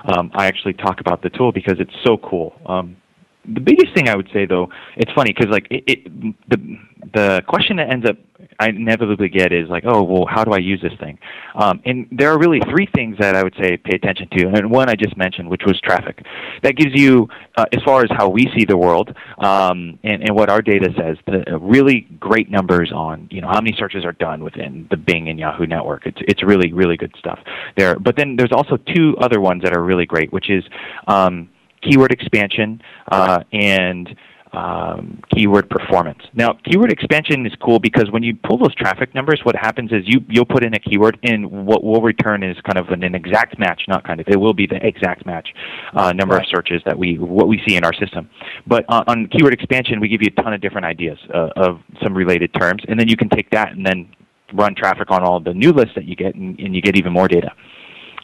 um, 0.06 0.32
I 0.34 0.48
actually 0.48 0.74
talk 0.74 1.00
about 1.00 1.22
the 1.22 1.30
tool 1.30 1.52
because 1.52 1.76
it's 1.80 1.94
so 2.04 2.18
cool. 2.18 2.54
Um, 2.66 2.98
the 3.46 3.60
biggest 3.60 3.94
thing 3.96 4.08
I 4.08 4.16
would 4.16 4.30
say, 4.34 4.46
though, 4.46 4.70
it's 4.96 5.12
funny 5.14 5.34
because 5.34 5.52
like 5.52 5.68
it, 5.70 5.84
it, 5.88 6.50
the 6.50 6.78
the 7.14 7.42
question 7.48 7.78
that 7.78 7.90
ends 7.90 8.08
up 8.08 8.16
I 8.60 8.70
inevitably 8.70 9.30
get 9.30 9.52
is 9.52 9.70
like, 9.70 9.84
oh, 9.86 10.04
well, 10.04 10.26
how 10.30 10.44
do 10.44 10.52
I 10.52 10.58
use 10.58 10.82
this 10.82 10.94
thing? 11.00 11.18
Um, 11.56 11.82
and 11.86 12.08
there 12.12 12.32
are 12.32 12.40
really 12.40 12.60
three 12.70 12.88
things 12.94 13.18
that 13.20 13.36
I 13.36 13.44
would 13.44 13.56
say 13.60 13.78
pay 13.78 13.96
attention 13.96 14.28
to. 14.38 14.48
And 14.48 14.70
one 14.70 14.90
I 14.90 14.96
just 14.96 15.18
mentioned, 15.18 15.50
which 15.50 15.64
was 15.66 15.80
traffic. 15.82 16.24
That 16.64 16.76
gives 16.76 16.92
you, 16.94 17.28
uh, 17.58 17.66
as 17.74 17.82
far 17.84 18.04
as 18.04 18.10
how 18.12 18.30
we 18.30 18.52
see 18.56 18.66
the 18.66 18.78
world 18.78 19.10
um, 19.40 20.00
and, 20.04 20.24
and 20.24 20.36
what 20.36 20.50
our 20.50 20.62
data 20.62 20.90
says, 20.98 21.18
the 21.26 21.54
uh, 21.54 21.60
really 21.60 22.08
great 22.20 22.50
numbers 22.50 22.92
on 22.94 23.28
you 23.32 23.42
know 23.42 23.48
how 23.48 23.62
many 23.62 23.76
searches 23.78 24.06
are 24.06 24.14
done 24.14 24.44
within 24.44 24.88
the 24.92 24.98
Bing 24.98 25.30
and 25.30 25.40
Yahoo 25.40 25.66
network. 25.66 26.06
It's 26.06 26.20
it's 26.28 26.44
really 26.44 26.72
really 26.74 26.98
good 26.98 27.14
stuff 27.18 27.40
there. 27.78 27.98
But 27.98 28.16
then 28.16 28.36
there's 28.36 28.52
also 28.52 28.78
two 28.78 29.16
other 29.20 29.40
ones 29.42 29.64
that 29.64 29.76
are 29.76 29.84
really 29.84 30.06
great, 30.06 30.32
which 30.32 30.50
is 30.50 30.64
um, 31.08 31.50
keyword 31.82 32.12
expansion 32.12 32.82
uh, 33.12 33.44
and 33.52 34.16
um, 34.54 35.22
keyword 35.34 35.70
performance. 35.70 36.20
Now, 36.34 36.58
keyword 36.66 36.92
expansion 36.92 37.46
is 37.46 37.54
cool 37.62 37.80
because 37.80 38.12
when 38.12 38.22
you 38.22 38.36
pull 38.36 38.58
those 38.58 38.76
traffic 38.76 39.16
numbers, 39.16 39.40
what 39.44 39.56
happens 39.56 39.92
is 39.92 40.04
you 40.06 40.20
you'll 40.28 40.46
put 40.46 40.64
in 40.64 40.74
a 40.74 40.80
keyword, 40.80 41.18
and 41.24 41.50
what 41.50 41.84
will 41.84 42.02
return 42.02 42.44
is 42.44 42.58
kind 42.62 42.78
of 42.78 42.90
an, 42.90 43.04
an 43.04 43.16
exact 43.16 43.58
match, 43.58 43.84
not 43.88 44.06
kind 44.06 44.20
of. 44.20 44.28
It 44.28 44.38
will 44.38 44.54
be 44.54 44.68
the 44.68 44.86
exact 44.86 45.26
match 45.26 45.48
uh, 45.94 46.12
number 46.12 46.36
right. 46.36 46.44
of 46.44 46.50
searches 46.50 46.82
that 46.86 46.98
we 46.98 47.18
what 47.18 47.48
we 47.48 47.62
see 47.66 47.76
in 47.76 47.86
our 47.86 47.94
system. 47.94 48.30
But 48.68 48.84
uh, 48.90 49.04
on 49.08 49.28
keyword 49.28 49.54
expansion, 49.54 50.00
we 50.00 50.10
give 50.10 50.22
you 50.22 50.32
a 50.38 50.42
ton 50.42 50.54
of 50.54 50.62
different 50.62 50.86
ideas 50.86 51.18
uh, 51.34 51.50
of 51.56 51.80
some 52.04 52.14
related 52.14 52.54
terms, 52.54 52.84
and 52.88 53.00
then 53.00 53.08
you 53.08 53.16
can 53.16 53.30
take 53.30 53.50
that 53.52 53.72
and 53.72 53.86
then 53.86 54.10
run 54.54 54.76
traffic 54.76 55.10
on 55.12 55.24
all 55.24 55.40
the 55.40 55.54
new 55.54 55.72
lists 55.72 55.94
that 55.96 56.04
you 56.04 56.16
get, 56.16 56.36
and, 56.36 56.60
and 56.60 56.76
you 56.76 56.82
get 56.82 56.98
even 56.98 57.14
more 57.14 57.30
data. 57.30 57.52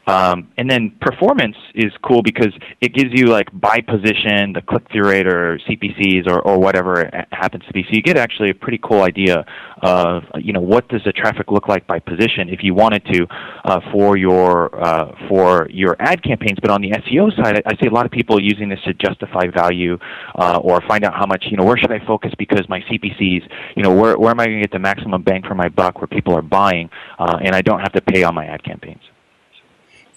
Um, 0.07 0.49
and 0.57 0.71
then 0.71 0.95
performance 1.01 1.57
is 1.75 1.91
cool 2.01 2.21
because 2.23 2.53
it 2.79 2.93
gives 2.93 3.09
you 3.11 3.27
like 3.27 3.47
by 3.53 3.81
position, 3.81 4.53
the 4.53 4.61
click 4.65 4.83
through 4.91 5.09
rate 5.09 5.27
or 5.27 5.59
CPCs 5.67 6.27
or, 6.27 6.41
or 6.41 6.57
whatever 6.57 7.01
it 7.01 7.27
happens 7.31 7.65
to 7.67 7.73
be. 7.73 7.83
So 7.83 7.89
you 7.91 8.01
get 8.01 8.17
actually 8.17 8.49
a 8.49 8.53
pretty 8.53 8.79
cool 8.81 9.01
idea 9.01 9.45
of 9.83 10.23
you 10.39 10.53
know 10.53 10.61
what 10.61 10.87
does 10.87 11.01
the 11.05 11.11
traffic 11.11 11.51
look 11.51 11.67
like 11.67 11.85
by 11.85 11.99
position 11.99 12.49
if 12.49 12.63
you 12.63 12.73
wanted 12.73 13.05
to 13.05 13.27
uh, 13.65 13.81
for 13.91 14.17
your 14.17 14.73
uh, 14.81 15.11
for 15.27 15.67
your 15.69 15.97
ad 15.99 16.23
campaigns. 16.23 16.57
But 16.61 16.71
on 16.71 16.81
the 16.81 16.91
SEO 16.91 17.35
side, 17.35 17.57
I, 17.57 17.71
I 17.71 17.81
see 17.81 17.87
a 17.87 17.93
lot 17.93 18.05
of 18.05 18.11
people 18.11 18.41
using 18.41 18.69
this 18.69 18.79
to 18.85 18.93
justify 18.93 19.47
value 19.53 19.97
uh, 20.35 20.59
or 20.63 20.81
find 20.87 21.03
out 21.03 21.15
how 21.15 21.25
much 21.25 21.45
you 21.51 21.57
know 21.57 21.65
where 21.65 21.77
should 21.77 21.91
I 21.91 21.99
focus 22.07 22.31
because 22.37 22.67
my 22.69 22.79
CPCs 22.81 23.41
you 23.75 23.83
know 23.83 23.93
where 23.93 24.17
where 24.17 24.31
am 24.31 24.39
I 24.39 24.45
going 24.45 24.57
to 24.57 24.61
get 24.61 24.71
the 24.71 24.79
maximum 24.79 25.21
bang 25.21 25.43
for 25.45 25.55
my 25.55 25.67
buck 25.67 25.99
where 25.99 26.07
people 26.07 26.33
are 26.33 26.41
buying 26.41 26.89
uh, 27.19 27.39
and 27.43 27.53
I 27.53 27.61
don't 27.61 27.81
have 27.81 27.91
to 27.91 28.01
pay 28.01 28.23
on 28.23 28.33
my 28.33 28.45
ad 28.45 28.63
campaigns. 28.63 29.01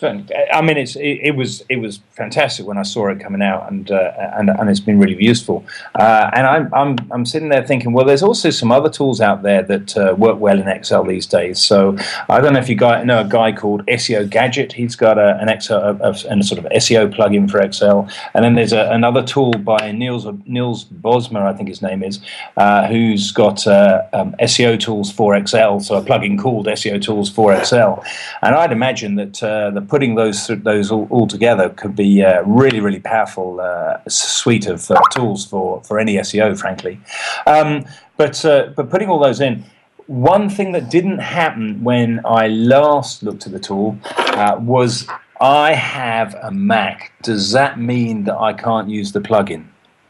I 0.03 0.63
mean, 0.63 0.77
it's 0.77 0.97
it, 0.97 1.21
it, 1.23 1.37
was 1.37 1.63
it 1.69 1.77
was 1.77 2.01
fantastic 2.13 2.67
when 2.67 2.79
I 2.79 2.83
saw 2.83 3.09
it 3.09 3.21
coming 3.21 3.43
out, 3.43 3.71
and 3.71 3.91
uh, 3.91 4.13
and 4.35 4.51
and 4.51 4.71
it's 4.71 4.81
been 4.81 4.99
really 4.99 5.23
useful. 5.23 5.65
Uh, 5.95 6.31
and 6.33 6.47
I'm 6.47 6.75
I'm 6.75 6.97
I'm 7.11 7.27
sitting 7.27 7.49
there 7.49 7.67
thinking, 7.67 7.93
well, 7.93 8.07
there's 8.07 8.23
also 8.23 8.51
some 8.51 8.73
other 8.73 8.89
tools 8.89 9.21
out 9.21 9.43
there 9.43 9.63
that 9.63 9.97
uh, 9.97 10.15
work 10.17 10.39
well 10.41 10.59
in 10.59 10.69
Excel 10.69 11.05
these 11.05 11.27
days. 11.27 11.61
So 11.61 11.97
I 12.29 12.41
don't 12.41 12.53
know 12.55 12.61
if 12.61 12.69
you 12.69 12.77
guys 12.77 13.05
know 13.05 13.21
a 13.21 13.25
guy 13.25 13.53
called 13.53 13.85
SEO 13.87 14.29
Gadget. 14.29 14.73
He's 14.73 14.97
got 14.97 15.19
a, 15.19 15.37
an 15.41 15.49
Excel 15.49 15.81
a, 15.81 15.95
a, 15.97 16.11
a 16.11 16.43
sort 16.43 16.59
of 16.59 16.65
SEO 16.73 17.15
plugin 17.15 17.51
for 17.51 17.61
Excel, 17.61 18.09
and 18.35 18.45
then 18.45 18.55
there's 18.55 18.73
another 18.73 19.23
tool 19.23 19.53
by 19.53 19.93
Niels 19.93 20.27
Niels 20.47 20.85
Bosma, 20.87 21.43
I 21.43 21.53
think 21.53 21.69
his 21.69 21.83
name 21.83 22.03
is, 22.03 22.21
uh, 22.57 22.87
who's 22.87 23.33
got 23.33 23.67
uh, 23.67 24.03
um, 24.13 24.35
SEO 24.41 24.79
tools 24.81 25.13
for 25.13 25.35
Excel. 25.35 25.81
So 25.81 25.97
a 25.97 26.03
plugin 26.03 26.39
called 26.39 26.67
SEO 26.67 27.03
Tools 27.03 27.29
for 27.29 27.53
Excel, 27.53 28.03
and 28.43 28.55
I'd 28.55 28.73
imagine 28.73 29.17
that 29.17 29.43
uh, 29.43 29.71
the 29.71 29.90
putting 29.91 30.15
those 30.15 30.47
those 30.47 30.91
all, 30.91 31.07
all 31.11 31.27
together 31.27 31.69
could 31.71 31.95
be 31.95 32.21
a 32.21 32.43
really 32.45 32.81
really 32.81 33.01
powerful 33.01 33.61
uh, 33.61 33.99
suite 34.09 34.67
of 34.67 34.91
uh, 34.91 35.01
tools 35.11 35.45
for 35.45 35.83
for 35.83 35.99
any 35.99 36.15
SEO, 36.17 36.59
frankly. 36.59 37.01
Um, 37.47 37.85
but 38.17 38.45
uh, 38.45 38.73
but 38.77 38.91
putting 38.91 39.09
all 39.09 39.19
those 39.19 39.41
in. 39.41 39.65
One 40.07 40.51
thing 40.51 40.73
that 40.73 40.91
didn't 40.91 41.21
happen 41.21 41.85
when 41.85 42.21
I 42.25 42.49
last 42.49 43.23
looked 43.23 43.47
at 43.47 43.53
the 43.53 43.61
tool 43.61 43.97
uh, 44.09 44.57
was 44.61 45.07
I 45.41 45.73
have 45.73 46.35
a 46.43 46.51
Mac. 46.51 47.13
Does 47.23 47.53
that 47.53 47.79
mean 47.79 48.25
that 48.25 48.37
I 48.37 48.53
can't 48.53 48.89
use 48.89 49.13
the 49.13 49.21
plugin 49.21 49.67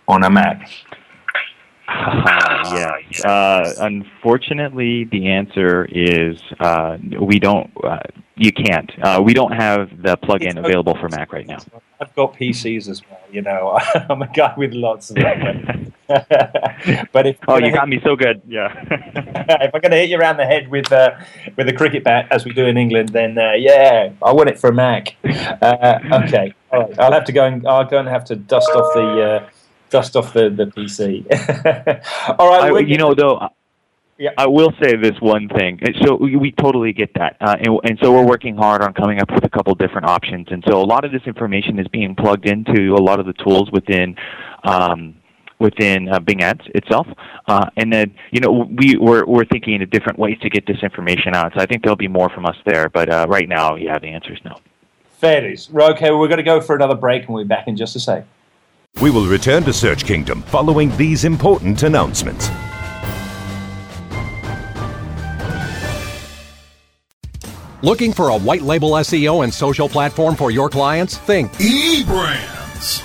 on 0.09 0.25
a 0.25 0.31
Mac? 0.31 0.71
Uh, 1.91 2.73
yeah. 2.75 3.29
Uh, 3.29 3.73
unfortunately, 3.81 5.05
the 5.05 5.29
answer 5.29 5.87
is 5.91 6.41
uh, 6.61 6.97
we 7.21 7.39
don't. 7.39 7.71
Uh, 7.83 7.99
you 8.37 8.53
can't. 8.53 8.91
Uh, 9.03 9.21
we 9.23 9.35
don't 9.35 9.53
have 9.53 9.91
the 10.03 10.17
plugin 10.17 10.59
available 10.59 10.97
for 10.99 11.09
Mac 11.11 11.33
right 11.33 11.47
now. 11.47 11.59
I've 12.01 12.15
got 12.15 12.35
PCs 12.35 12.89
as 12.89 13.03
well. 13.09 13.21
You 13.31 13.43
know, 13.43 13.79
I'm 14.09 14.23
a 14.23 14.29
guy 14.29 14.55
with 14.57 14.73
lots 14.73 15.11
of 15.11 15.17
them. 15.17 15.93
but 16.09 17.27
if 17.27 17.37
oh, 17.47 17.59
you 17.59 17.73
got 17.73 17.89
me 17.89 18.01
so 18.03 18.17
good. 18.17 18.41
Yeah. 18.47 18.73
if 18.91 19.75
I'm 19.75 19.81
going 19.81 19.91
to 19.91 19.97
hit 19.97 20.09
you 20.09 20.19
around 20.19 20.39
the 20.39 20.47
head 20.47 20.69
with 20.69 20.91
uh, 20.91 21.19
with 21.57 21.69
a 21.69 21.73
cricket 21.73 22.05
bat, 22.05 22.29
as 22.31 22.45
we 22.45 22.53
do 22.53 22.67
in 22.67 22.77
England, 22.77 23.11
then 23.11 23.37
uh, 23.37 23.53
yeah, 23.53 24.13
I 24.23 24.33
want 24.33 24.49
it 24.49 24.59
for 24.59 24.71
a 24.71 24.73
Mac. 24.73 25.17
Uh, 25.25 25.99
okay, 26.25 26.55
all 26.73 26.81
right. 26.81 26.99
I'll 26.99 27.13
have 27.13 27.25
to 27.25 27.33
go 27.33 27.45
and 27.45 27.67
I'll 27.67 27.85
go 27.85 27.99
and 27.99 28.09
have 28.09 28.25
to 28.27 28.37
dust 28.37 28.71
off 28.71 28.95
the 28.95 29.51
dust 29.91 30.17
off 30.17 30.33
the 30.33 30.51
the 30.51 30.67
PC. 30.67 31.27
all 32.39 32.49
right. 32.49 32.73
I, 32.73 32.79
you 32.81 32.99
know, 32.99 33.15
though. 33.15 33.49
Yeah. 34.19 34.33
I 34.37 34.47
will 34.49 34.71
say 34.83 34.97
this 34.97 35.19
one 35.21 35.49
thing. 35.49 35.81
So 36.03 36.15
we, 36.17 36.37
we 36.37 36.53
totally 36.53 36.93
get 36.93 37.15
that, 37.15 37.39
uh, 37.41 37.57
and, 37.59 37.81
and, 37.85 37.99
so 38.03 38.13
we're 38.13 38.27
working 38.27 38.55
hard 38.55 38.83
on 38.83 38.93
coming 38.93 39.19
up 39.19 39.31
with 39.31 39.45
a 39.45 39.49
couple 39.49 39.75
different 39.75 40.11
options. 40.11 40.49
And 40.51 40.63
so 40.69 40.79
a 40.79 40.85
lot 40.85 41.07
of 41.07 41.11
this 41.11 41.23
information 41.25 41.79
is 41.79 41.89
being 41.89 42.15
plugged 42.15 42.47
into 42.47 42.93
a 42.93 43.01
lot 43.01 43.19
of 43.19 43.25
the 43.25 43.33
tools 43.33 43.71
within 43.73 44.17
um, 44.63 45.15
within 45.61 46.09
uh, 46.09 46.19
Bing 46.19 46.43
Ads 46.43 46.63
itself. 46.75 47.07
Uh, 47.47 47.71
and 47.77 47.93
then, 47.93 48.15
you 48.33 48.41
know, 48.41 48.67
we, 48.77 48.97
we're, 48.97 49.25
we're 49.27 49.45
thinking 49.45 49.81
of 49.83 49.91
different 49.91 50.19
ways 50.19 50.39
to 50.41 50.51
get 50.51 50.67
this 50.67 50.83
information 50.83 51.35
out. 51.35 51.53
So 51.55 51.61
I 51.61 51.67
think 51.67 51.83
there'll 51.83 51.97
be 51.97 52.09
more 52.09 52.31
from 52.31 52.47
us 52.47 52.57
there. 52.65 52.89
But 52.89 53.11
uh, 53.11 53.27
right 53.29 53.49
now, 53.49 53.77
yeah, 53.77 53.99
the 53.99 54.09
answer 54.09 54.33
is 54.33 54.41
no. 54.45 54.57
Fair 55.19 55.49
is. 55.49 55.69
Okay, 55.73 56.11
we're 56.11 56.29
going 56.29 56.39
to 56.39 56.43
go 56.43 56.61
for 56.61 56.75
another 56.75 56.95
break 56.95 57.25
and 57.25 57.35
we'll 57.35 57.45
be 57.45 57.49
back 57.49 57.69
in 57.69 57.77
just 57.77 57.95
a 57.95 58.01
sec. 58.01 58.27
We 58.99 59.11
will 59.11 59.27
return 59.27 59.63
to 59.65 59.73
Search 59.73 60.05
Kingdom 60.05 60.43
following 60.43 60.95
these 60.99 61.25
important 61.25 61.83
announcements. 61.85 62.51
Looking 67.83 68.13
for 68.13 68.29
a 68.29 68.37
white 68.37 68.61
label 68.63 68.91
SEO 68.93 69.43
and 69.43 69.53
social 69.53 69.89
platform 69.89 70.37
for 70.37 70.51
your 70.51 70.69
clients? 70.69 71.17
Think 71.17 71.51
eBrand 71.53 72.59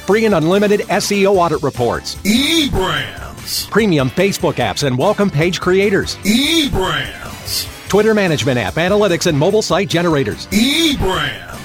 Free 0.05 0.25
and 0.25 0.35
unlimited 0.35 0.81
SEO 0.81 1.35
audit 1.35 1.61
reports. 1.63 2.15
eBrands. 2.23 3.69
Premium 3.69 4.09
Facebook 4.09 4.55
apps 4.55 4.83
and 4.85 4.97
welcome 4.97 5.29
page 5.29 5.59
creators. 5.61 6.15
eBrands. 6.17 7.69
Twitter 7.89 8.13
management 8.13 8.57
app, 8.57 8.73
analytics, 8.75 9.27
and 9.27 9.37
mobile 9.37 9.61
site 9.61 9.89
generators. 9.89 10.47
eBrands. 10.47 11.64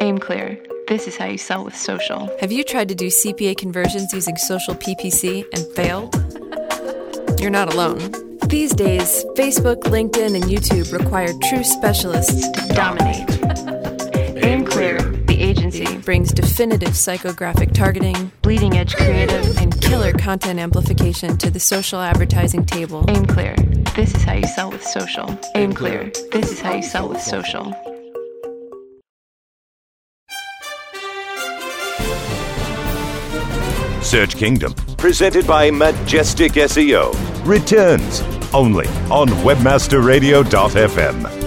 Aim 0.00 0.18
clear. 0.18 0.62
This 0.88 1.06
is 1.06 1.16
how 1.16 1.26
you 1.26 1.38
sell 1.38 1.64
with 1.64 1.76
social. 1.76 2.30
Have 2.40 2.52
you 2.52 2.64
tried 2.64 2.88
to 2.88 2.94
do 2.94 3.08
CPA 3.08 3.58
conversions 3.58 4.12
using 4.12 4.36
social 4.36 4.74
PPC 4.74 5.44
and 5.52 5.66
failed? 5.74 6.14
You're 7.40 7.50
not 7.50 7.72
alone. 7.72 7.98
These 8.48 8.74
days, 8.74 9.24
Facebook, 9.36 9.82
LinkedIn, 9.82 10.34
and 10.34 10.44
YouTube 10.44 10.92
require 10.92 11.28
true 11.50 11.62
specialists 11.62 12.48
to 12.48 12.74
dominate. 12.74 13.37
Brings 16.08 16.32
definitive 16.32 16.94
psychographic 16.94 17.74
targeting, 17.74 18.32
bleeding 18.40 18.78
edge 18.78 18.96
creative, 18.96 19.58
and 19.58 19.78
killer 19.82 20.10
content 20.10 20.58
amplification 20.58 21.36
to 21.36 21.50
the 21.50 21.60
social 21.60 22.00
advertising 22.00 22.64
table. 22.64 23.04
Aim 23.08 23.26
Clear, 23.26 23.54
this 23.94 24.14
is 24.14 24.22
how 24.22 24.32
you 24.32 24.46
sell 24.46 24.70
with 24.70 24.82
social. 24.82 25.38
Aim 25.54 25.74
Clear, 25.74 26.10
this 26.32 26.50
is 26.50 26.62
how 26.62 26.72
you 26.72 26.82
sell 26.82 27.10
with 27.10 27.20
social. 27.20 27.74
Search 34.00 34.34
Kingdom, 34.34 34.72
presented 34.96 35.46
by 35.46 35.70
Majestic 35.70 36.52
SEO, 36.52 37.12
returns 37.44 38.22
only 38.54 38.86
on 39.10 39.28
webmasterradio.fm. 39.44 41.37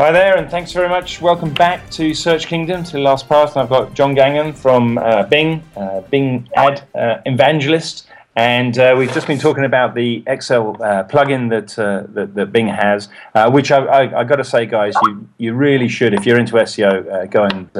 Hi 0.00 0.10
there, 0.12 0.38
and 0.38 0.50
thanks 0.50 0.72
very 0.72 0.88
much. 0.88 1.20
Welcome 1.20 1.52
back 1.52 1.90
to 1.90 2.14
Search 2.14 2.46
Kingdom, 2.46 2.82
to 2.84 2.92
the 2.92 3.00
last 3.00 3.28
part. 3.28 3.54
I've 3.54 3.68
got 3.68 3.92
John 3.92 4.14
Gagnon 4.14 4.54
from 4.54 4.96
uh, 4.96 5.24
Bing, 5.24 5.62
uh, 5.76 6.00
Bing 6.00 6.48
Ad 6.56 6.88
uh, 6.94 7.18
Evangelist, 7.26 8.06
and 8.34 8.78
uh, 8.78 8.94
we've 8.96 9.12
just 9.12 9.26
been 9.26 9.38
talking 9.38 9.66
about 9.66 9.94
the 9.94 10.24
Excel 10.26 10.82
uh, 10.82 11.04
plugin 11.04 11.50
that, 11.50 11.78
uh, 11.78 12.04
that, 12.14 12.34
that 12.34 12.50
Bing 12.50 12.66
has, 12.66 13.10
which 13.50 13.70
I, 13.70 13.84
I, 13.84 14.20
I 14.20 14.24
got 14.24 14.36
to 14.36 14.44
say, 14.44 14.64
guys, 14.64 14.94
you 15.02 15.28
you 15.36 15.52
really 15.52 15.88
should, 15.88 16.14
if 16.14 16.24
you're 16.24 16.38
into 16.38 16.54
SEO, 16.54 17.30
go 17.30 17.44
and 17.44 17.70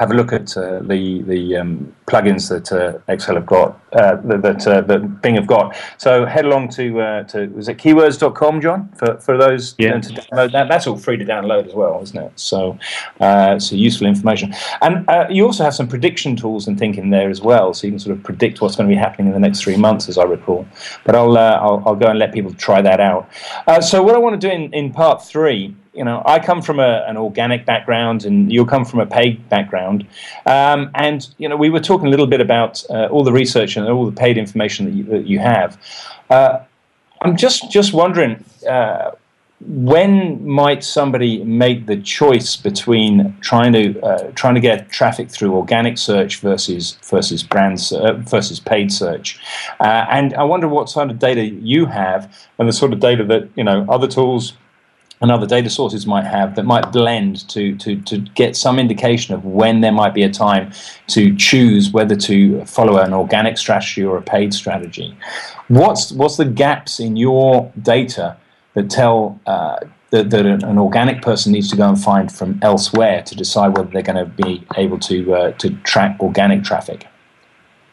have 0.00 0.10
a 0.10 0.14
look 0.14 0.32
at 0.32 0.56
uh, 0.56 0.80
the 0.80 1.20
the 1.22 1.58
um, 1.58 1.94
plugins 2.06 2.48
that 2.48 2.72
uh, 2.72 2.98
Excel 3.06 3.34
have 3.34 3.44
got, 3.44 3.78
uh, 3.92 4.16
that 4.24 4.40
that, 4.42 4.88
that, 4.88 5.20
Bing 5.20 5.34
have 5.34 5.46
got. 5.46 5.76
So 5.98 6.24
head 6.24 6.46
along 6.46 6.70
to 6.70 7.24
to 7.28 7.46
was 7.48 7.68
it 7.68 7.76
keywords.com, 7.76 8.62
John, 8.62 8.88
for 8.96 9.18
for 9.18 9.36
those 9.36 9.74
yeah. 9.76 9.88
You 9.88 9.94
know, 9.94 10.00
to 10.00 10.08
download 10.14 10.52
that. 10.52 10.68
That's 10.68 10.86
all 10.86 10.96
free 10.96 11.18
to 11.18 11.24
download 11.24 11.66
as 11.66 11.74
well, 11.74 12.00
isn't 12.02 12.18
it? 12.18 12.32
So 12.36 12.78
so 13.20 13.76
useful 13.76 14.06
information, 14.06 14.54
and 14.80 15.06
you 15.30 15.44
also 15.44 15.64
have 15.64 15.74
some 15.74 15.86
prediction 15.86 16.34
tools 16.34 16.66
and 16.66 16.78
thinking 16.78 17.10
there 17.10 17.28
as 17.28 17.42
well, 17.42 17.74
so 17.74 17.86
you 17.86 17.92
can 17.92 18.00
sort 18.00 18.16
of 18.16 18.24
predict 18.24 18.62
what's 18.62 18.76
going 18.76 18.88
to 18.88 18.94
be 18.94 18.98
happening 18.98 19.26
in 19.26 19.34
the 19.34 19.46
next 19.46 19.60
three 19.60 19.76
months, 19.76 20.08
as 20.08 20.16
I 20.16 20.24
recall. 20.24 20.66
But 21.04 21.14
I'll 21.14 21.36
I'll, 21.36 21.82
I'll, 21.84 22.00
go 22.00 22.06
and 22.06 22.18
let 22.18 22.32
people 22.32 22.54
try 22.54 22.80
that 22.80 23.00
out. 23.00 23.28
so 23.84 24.02
what 24.02 24.14
I 24.14 24.18
want 24.18 24.40
to 24.40 24.48
do 24.48 24.50
in, 24.50 24.72
in 24.72 24.92
part 24.94 25.22
three 25.22 25.76
you 25.92 26.04
know, 26.04 26.22
I 26.24 26.38
come 26.38 26.62
from 26.62 26.78
a, 26.78 27.04
an 27.08 27.16
organic 27.16 27.66
background, 27.66 28.24
and 28.24 28.52
you'll 28.52 28.66
come 28.66 28.84
from 28.84 29.00
a 29.00 29.06
paid 29.06 29.48
background. 29.48 30.06
Um, 30.46 30.90
and 30.94 31.28
you 31.38 31.48
know, 31.48 31.56
we 31.56 31.70
were 31.70 31.80
talking 31.80 32.06
a 32.06 32.10
little 32.10 32.26
bit 32.26 32.40
about 32.40 32.84
uh, 32.90 33.06
all 33.06 33.24
the 33.24 33.32
research 33.32 33.76
and 33.76 33.88
all 33.88 34.06
the 34.06 34.12
paid 34.12 34.38
information 34.38 34.86
that 34.86 34.92
you, 34.92 35.04
that 35.04 35.26
you 35.26 35.38
have. 35.40 35.80
Uh, 36.28 36.60
I'm 37.22 37.36
just 37.36 37.70
just 37.70 37.92
wondering. 37.92 38.44
Uh, 38.68 39.12
when 39.62 40.46
might 40.46 40.82
somebody 40.82 41.44
make 41.44 41.84
the 41.84 41.96
choice 42.00 42.56
between 42.56 43.36
trying 43.42 43.74
to 43.74 44.00
uh, 44.00 44.30
trying 44.34 44.54
to 44.54 44.60
get 44.60 44.88
traffic 44.90 45.30
through 45.30 45.54
organic 45.54 45.98
search 45.98 46.38
versus 46.40 46.96
versus 47.02 47.42
brand 47.42 47.78
uh, 47.92 48.14
versus 48.14 48.58
paid 48.58 48.90
search? 48.90 49.38
Uh, 49.78 50.06
and 50.08 50.32
I 50.34 50.44
wonder 50.44 50.66
what 50.66 50.88
sort 50.88 51.10
of 51.10 51.18
data 51.18 51.44
you 51.44 51.84
have 51.86 52.34
and 52.58 52.68
the 52.68 52.72
sort 52.72 52.94
of 52.94 53.00
data 53.00 53.22
that 53.24 53.50
you 53.54 53.64
know 53.64 53.84
other 53.88 54.08
tools 54.08 54.54
and 55.20 55.30
other 55.30 55.46
data 55.46 55.68
sources 55.68 56.06
might 56.06 56.24
have 56.24 56.54
that 56.56 56.64
might 56.64 56.92
blend 56.92 57.46
to, 57.50 57.76
to, 57.76 58.00
to 58.02 58.18
get 58.18 58.56
some 58.56 58.78
indication 58.78 59.34
of 59.34 59.44
when 59.44 59.80
there 59.80 59.92
might 59.92 60.14
be 60.14 60.22
a 60.22 60.30
time 60.30 60.72
to 61.08 61.36
choose 61.36 61.92
whether 61.92 62.16
to 62.16 62.64
follow 62.64 62.98
an 62.98 63.12
organic 63.12 63.58
strategy 63.58 64.02
or 64.02 64.16
a 64.16 64.22
paid 64.22 64.54
strategy. 64.54 65.16
What's, 65.68 66.12
what's 66.12 66.36
the 66.36 66.46
gaps 66.46 67.00
in 67.00 67.16
your 67.16 67.70
data 67.82 68.36
that 68.74 68.88
tell 68.88 69.38
uh, 69.46 69.76
that, 70.10 70.30
that 70.30 70.46
an 70.46 70.78
organic 70.78 71.22
person 71.22 71.52
needs 71.52 71.70
to 71.70 71.76
go 71.76 71.88
and 71.88 72.00
find 72.00 72.32
from 72.32 72.58
elsewhere 72.62 73.22
to 73.22 73.36
decide 73.36 73.76
whether 73.76 73.90
they're 73.90 74.02
going 74.02 74.24
to 74.24 74.42
be 74.42 74.66
able 74.76 74.98
to, 75.00 75.34
uh, 75.34 75.52
to 75.52 75.70
track 75.82 76.16
organic 76.20 76.64
traffic? 76.64 77.06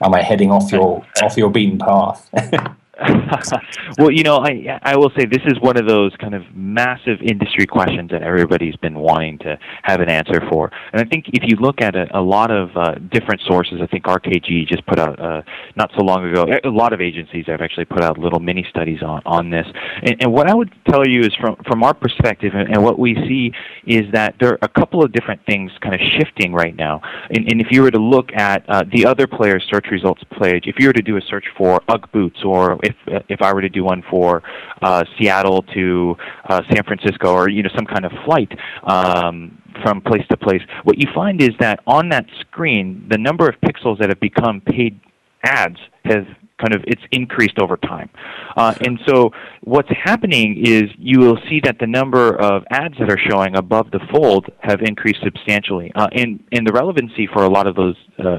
Am 0.02 0.14
I 0.14 0.22
heading 0.22 0.52
off 0.52 0.72
your, 0.72 1.06
off 1.22 1.36
your 1.36 1.50
beaten 1.50 1.78
path? 1.78 2.30
well, 3.98 4.12
you 4.12 4.24
know, 4.24 4.38
I 4.38 4.80
I 4.82 4.96
will 4.96 5.12
say 5.18 5.26
this 5.26 5.44
is 5.46 5.60
one 5.60 5.78
of 5.78 5.88
those 5.88 6.16
kind 6.20 6.34
of 6.34 6.44
massive 6.56 7.22
industry 7.22 7.66
questions 7.66 8.10
that 8.12 8.24
everybody's 8.24 8.76
been 8.78 8.98
wanting 8.98 9.38
to 9.40 9.58
have 9.84 10.02
an 10.02 10.10
answer 10.10 10.42
for. 10.50 10.72
And 10.94 11.02
I 11.02 11.06
think 11.06 11.26
if 11.34 11.44
you 11.44 11.58
look 11.58 11.82
at 11.82 11.96
a, 11.96 12.08
a 12.18 12.22
lot 12.22 12.50
of 12.50 12.76
uh, 12.76 12.96
different 13.12 13.42
sources, 13.42 13.80
I 13.82 13.88
think 13.88 14.06
RKG 14.06 14.68
just 14.68 14.86
put 14.88 15.00
out 15.00 15.20
uh, 15.20 15.42
not 15.76 15.92
so 15.98 16.04
long 16.04 16.28
ago. 16.28 16.46
A 16.64 16.70
lot 16.70 16.94
of 16.94 17.02
agencies 17.02 17.46
have 17.48 17.62
actually 17.62 17.86
put 17.86 18.04
out 18.04 18.18
little 18.18 18.40
mini 18.40 18.66
studies 18.70 19.04
on 19.04 19.22
on 19.26 19.50
this. 19.50 19.68
And, 20.04 20.16
and 20.22 20.34
what 20.34 20.50
I 20.50 20.56
would 20.56 20.74
tell 20.90 21.08
you 21.08 21.22
is 21.22 21.34
from 21.40 21.56
from 21.68 21.84
our 21.84 21.94
perspective, 21.94 22.54
and, 22.56 22.70
and 22.74 22.84
what 22.84 22.98
we 22.98 23.14
see 23.28 23.52
is 23.86 24.12
that 24.14 24.36
there 24.40 24.54
are 24.54 24.60
a 24.62 24.70
couple 24.70 25.04
of 25.04 25.12
different 25.12 25.46
things 25.46 25.72
kind 25.82 25.94
of 25.94 26.02
shifting 26.18 26.54
right 26.54 26.76
now. 26.76 27.02
And, 27.30 27.52
and 27.52 27.62
if 27.62 27.68
you 27.72 27.84
were 27.84 27.92
to 27.92 28.00
look 28.00 28.32
at 28.34 28.68
uh, 28.68 28.84
the 28.92 29.06
other 29.06 29.28
players' 29.28 29.64
search 29.72 29.88
results 29.92 30.24
page, 30.42 30.66
if 30.66 30.76
you 30.80 30.88
were 30.88 30.94
to 30.94 31.02
do 31.02 31.18
a 31.18 31.22
search 31.22 31.46
for 31.58 31.82
UGG 31.88 32.12
boots 32.12 32.40
or 32.44 32.80
if 32.88 33.24
if 33.30 33.42
I 33.42 33.54
were 33.54 33.62
to 33.62 33.70
do 33.70 33.84
one 33.84 34.04
for 34.10 34.44
uh, 34.82 35.04
Seattle 35.18 35.64
to 35.74 36.16
uh, 36.50 36.62
San 36.72 36.84
Francisco 36.84 37.34
or 37.34 37.50
you 37.50 37.64
know 37.64 37.70
some 37.76 37.86
kind 37.86 38.06
of 38.06 38.12
flight 38.26 38.52
um, 38.84 39.62
from 39.84 40.02
place 40.02 40.26
to 40.30 40.38
place, 40.38 40.62
what 40.84 40.98
you 40.98 41.08
find 41.14 41.42
is 41.42 41.52
that 41.60 41.80
on 41.86 42.10
that 42.10 42.26
screen, 42.42 43.06
the 43.10 43.18
number 43.18 43.48
of 43.48 43.56
pixels 43.62 44.00
that 44.00 44.10
have 44.10 44.20
become 44.20 44.62
paid 44.62 45.00
ads 45.44 45.78
has 46.06 46.24
kind 46.60 46.74
of 46.74 46.84
it's 46.88 47.02
increased 47.12 47.60
over 47.60 47.78
time. 47.78 48.10
Uh, 48.56 48.74
and 48.82 49.00
so 49.08 49.32
what's 49.62 49.90
happening 50.04 50.62
is 50.66 50.84
you 50.98 51.20
will 51.20 51.38
see 51.50 51.60
that 51.64 51.78
the 51.80 51.88
number 51.88 52.36
of 52.36 52.64
ads 52.72 52.96
that 53.00 53.12
are 53.12 53.20
showing 53.30 53.56
above 53.56 53.92
the 53.92 54.00
fold 54.12 54.48
have 54.60 54.82
increased 54.82 55.20
substantially. 55.24 55.92
Uh, 55.96 56.08
and, 56.14 56.44
and 56.52 56.66
the 56.66 56.74
relevancy 56.74 57.28
for 57.32 57.44
a 57.44 57.50
lot 57.50 57.68
of 57.68 57.76
those 57.76 57.96
uh, 58.20 58.38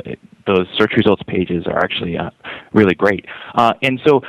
those 0.49 0.67
search 0.77 0.93
results 0.97 1.23
pages 1.27 1.65
are 1.67 1.79
actually 1.79 2.17
uh, 2.17 2.31
really 2.73 2.95
great. 2.95 3.25
Uh, 3.55 3.75
and 3.83 4.01
so 4.07 4.21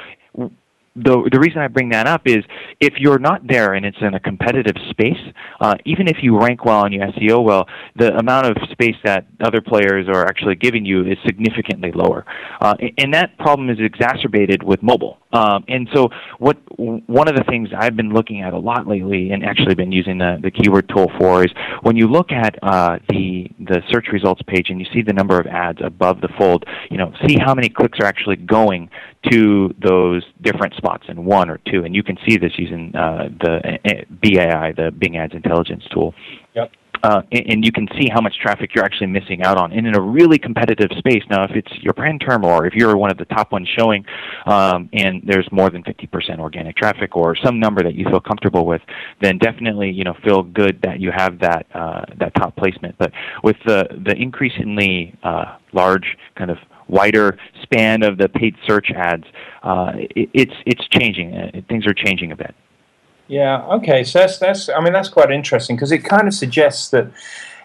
the 0.96 1.30
the 1.32 1.40
reason 1.40 1.60
I 1.60 1.68
bring 1.68 1.90
that 1.90 2.08
up 2.08 2.22
is 2.26 2.44
if 2.80 2.96
you're 2.98 3.20
not 3.20 3.48
there 3.48 3.74
and 3.74 3.86
it's 3.86 3.98
in 4.02 4.14
a 4.14 4.20
competitive 4.20 4.76
space, 4.90 5.20
uh, 5.62 5.76
even 5.86 6.08
if 6.08 6.18
you 6.22 6.38
rank 6.40 6.66
well 6.66 6.86
and 6.86 6.94
you 6.94 7.00
SEO 7.00 7.44
well, 7.44 7.68
the 7.96 8.16
amount 8.18 8.48
of 8.48 8.58
space 8.72 8.96
that 9.04 9.26
other 9.42 9.62
players 9.62 10.08
are 10.08 10.26
actually 10.26 10.56
giving 10.56 10.86
you 10.86 11.06
is 11.06 11.18
significantly 11.26 11.92
lower, 11.92 12.26
uh, 12.62 12.76
and 12.98 13.14
that 13.14 13.38
problem 13.38 13.70
is 13.70 13.78
exacerbated 13.80 14.64
with 14.64 14.82
mobile. 14.82 15.18
Um, 15.32 15.64
and 15.68 15.88
so, 15.94 16.10
what 16.40 16.58
one 16.78 17.28
of 17.28 17.36
the 17.36 17.44
things 17.44 17.70
I've 17.78 17.96
been 17.96 18.12
looking 18.12 18.42
at 18.42 18.54
a 18.54 18.58
lot 18.58 18.88
lately, 18.88 19.32
and 19.32 19.44
actually 19.44 19.76
been 19.76 19.92
using 19.92 20.18
the, 20.18 20.40
the 20.42 20.50
keyword 20.50 20.90
tool 20.90 21.12
for, 21.20 21.46
is 21.46 21.52
when 21.84 21.96
you 21.96 22.08
look 22.08 22.32
at 22.32 22.58
uh, 22.64 22.98
the 23.10 23.48
the 23.60 23.82
search 23.92 24.08
results 24.12 24.42
page 24.48 24.70
and 24.70 24.80
you 24.80 24.88
see 24.92 25.04
the 25.04 25.14
number 25.14 25.40
of 25.40 25.46
ads 25.46 25.80
above 25.84 26.22
the 26.22 26.30
fold, 26.38 26.66
you 26.90 26.98
know, 26.98 27.14
see 27.28 27.38
how 27.38 27.54
many 27.54 27.70
clicks 27.70 28.00
are 28.00 28.06
actually 28.06 28.38
going 28.38 28.90
to 29.32 29.74
those 29.82 30.24
different 30.42 30.74
spots 30.76 31.04
in 31.10 31.26
one 31.26 31.50
or 31.50 31.60
two, 31.70 31.84
and 31.84 31.94
you 31.94 32.04
can 32.04 32.18
see 32.28 32.38
this 32.38 32.54
using 32.58 32.96
uh, 32.96 33.30
the 33.42 33.80
uh, 33.86 34.04
BAI, 34.22 34.74
the 34.74 34.92
Bing 34.92 35.18
Ads 35.18 35.34
Intelligence 35.34 35.84
tool. 35.92 36.14
Yep. 36.56 36.72
Uh, 37.02 37.22
and, 37.32 37.64
you 37.64 37.72
can 37.72 37.88
see 37.98 38.10
how 38.12 38.20
much 38.20 38.38
traffic 38.42 38.72
you're 38.76 38.84
actually 38.84 39.08
missing 39.08 39.42
out 39.44 39.58
on. 39.58 39.72
And 39.72 39.88
in 39.88 39.96
a 39.96 40.02
really 40.02 40.38
competitive 40.38 40.90
space, 40.98 41.24
now 41.30 41.46
if 41.46 41.52
it's 41.52 41.72
your 41.82 41.94
brand 41.94 42.22
term 42.22 42.44
or 42.44 42.66
if 42.66 42.74
you're 42.74 42.98
one 42.98 43.10
of 43.10 43.18
the 43.18 43.26
top 43.26 43.52
ones 43.54 43.70
showing, 43.78 44.04
um, 44.46 44.90
and 44.92 45.22
there's 45.26 45.48
more 45.52 45.70
than 45.70 45.84
50% 45.84 46.40
organic 46.40 46.76
traffic 46.76 47.16
or 47.16 47.38
some 47.38 47.60
number 47.60 47.84
that 47.84 47.96
you 47.96 48.06
feel 48.10 48.20
comfortable 48.20 48.66
with, 48.66 48.82
then 49.22 49.38
definitely 49.38 49.90
you 49.92 50.04
know 50.04 50.16
feel 50.24 50.44
good 50.44 50.82
that 50.82 51.00
you 51.00 51.12
have 51.16 51.40
that 51.40 51.68
uh, 51.74 52.04
that 52.18 52.36
top 52.36 52.56
placement. 52.58 52.96
But 52.98 53.12
with 53.44 53.58
the 53.66 53.88
the 54.06 54.16
increasingly 54.16 55.16
uh, 55.24 55.58
large 55.72 56.18
kind 56.36 56.52
of 56.52 56.58
wider 56.90 57.38
span 57.62 58.04
of 58.04 58.18
the 58.18 58.28
paid 58.28 58.56
search 58.68 58.92
ads, 58.92 59.26
uh, 59.64 59.94
it, 59.96 60.30
it's 60.34 60.56
it's 60.66 60.88
changing. 60.90 61.36
Uh, 61.36 61.62
things 61.70 61.86
are 61.88 61.94
changing 61.94 62.32
a 62.32 62.36
bit. 62.36 62.54
Yeah. 63.28 63.64
Okay. 63.68 64.04
So 64.04 64.20
that's 64.20 64.40
that's. 64.40 64.70
I 64.70 64.82
mean, 64.82 64.94
that's 64.94 65.10
quite 65.10 65.32
interesting 65.32 65.76
because 65.76 65.92
it 65.92 66.04
kind 66.04 66.28
of 66.28 66.34
suggests 66.34 66.90
that 66.90 67.12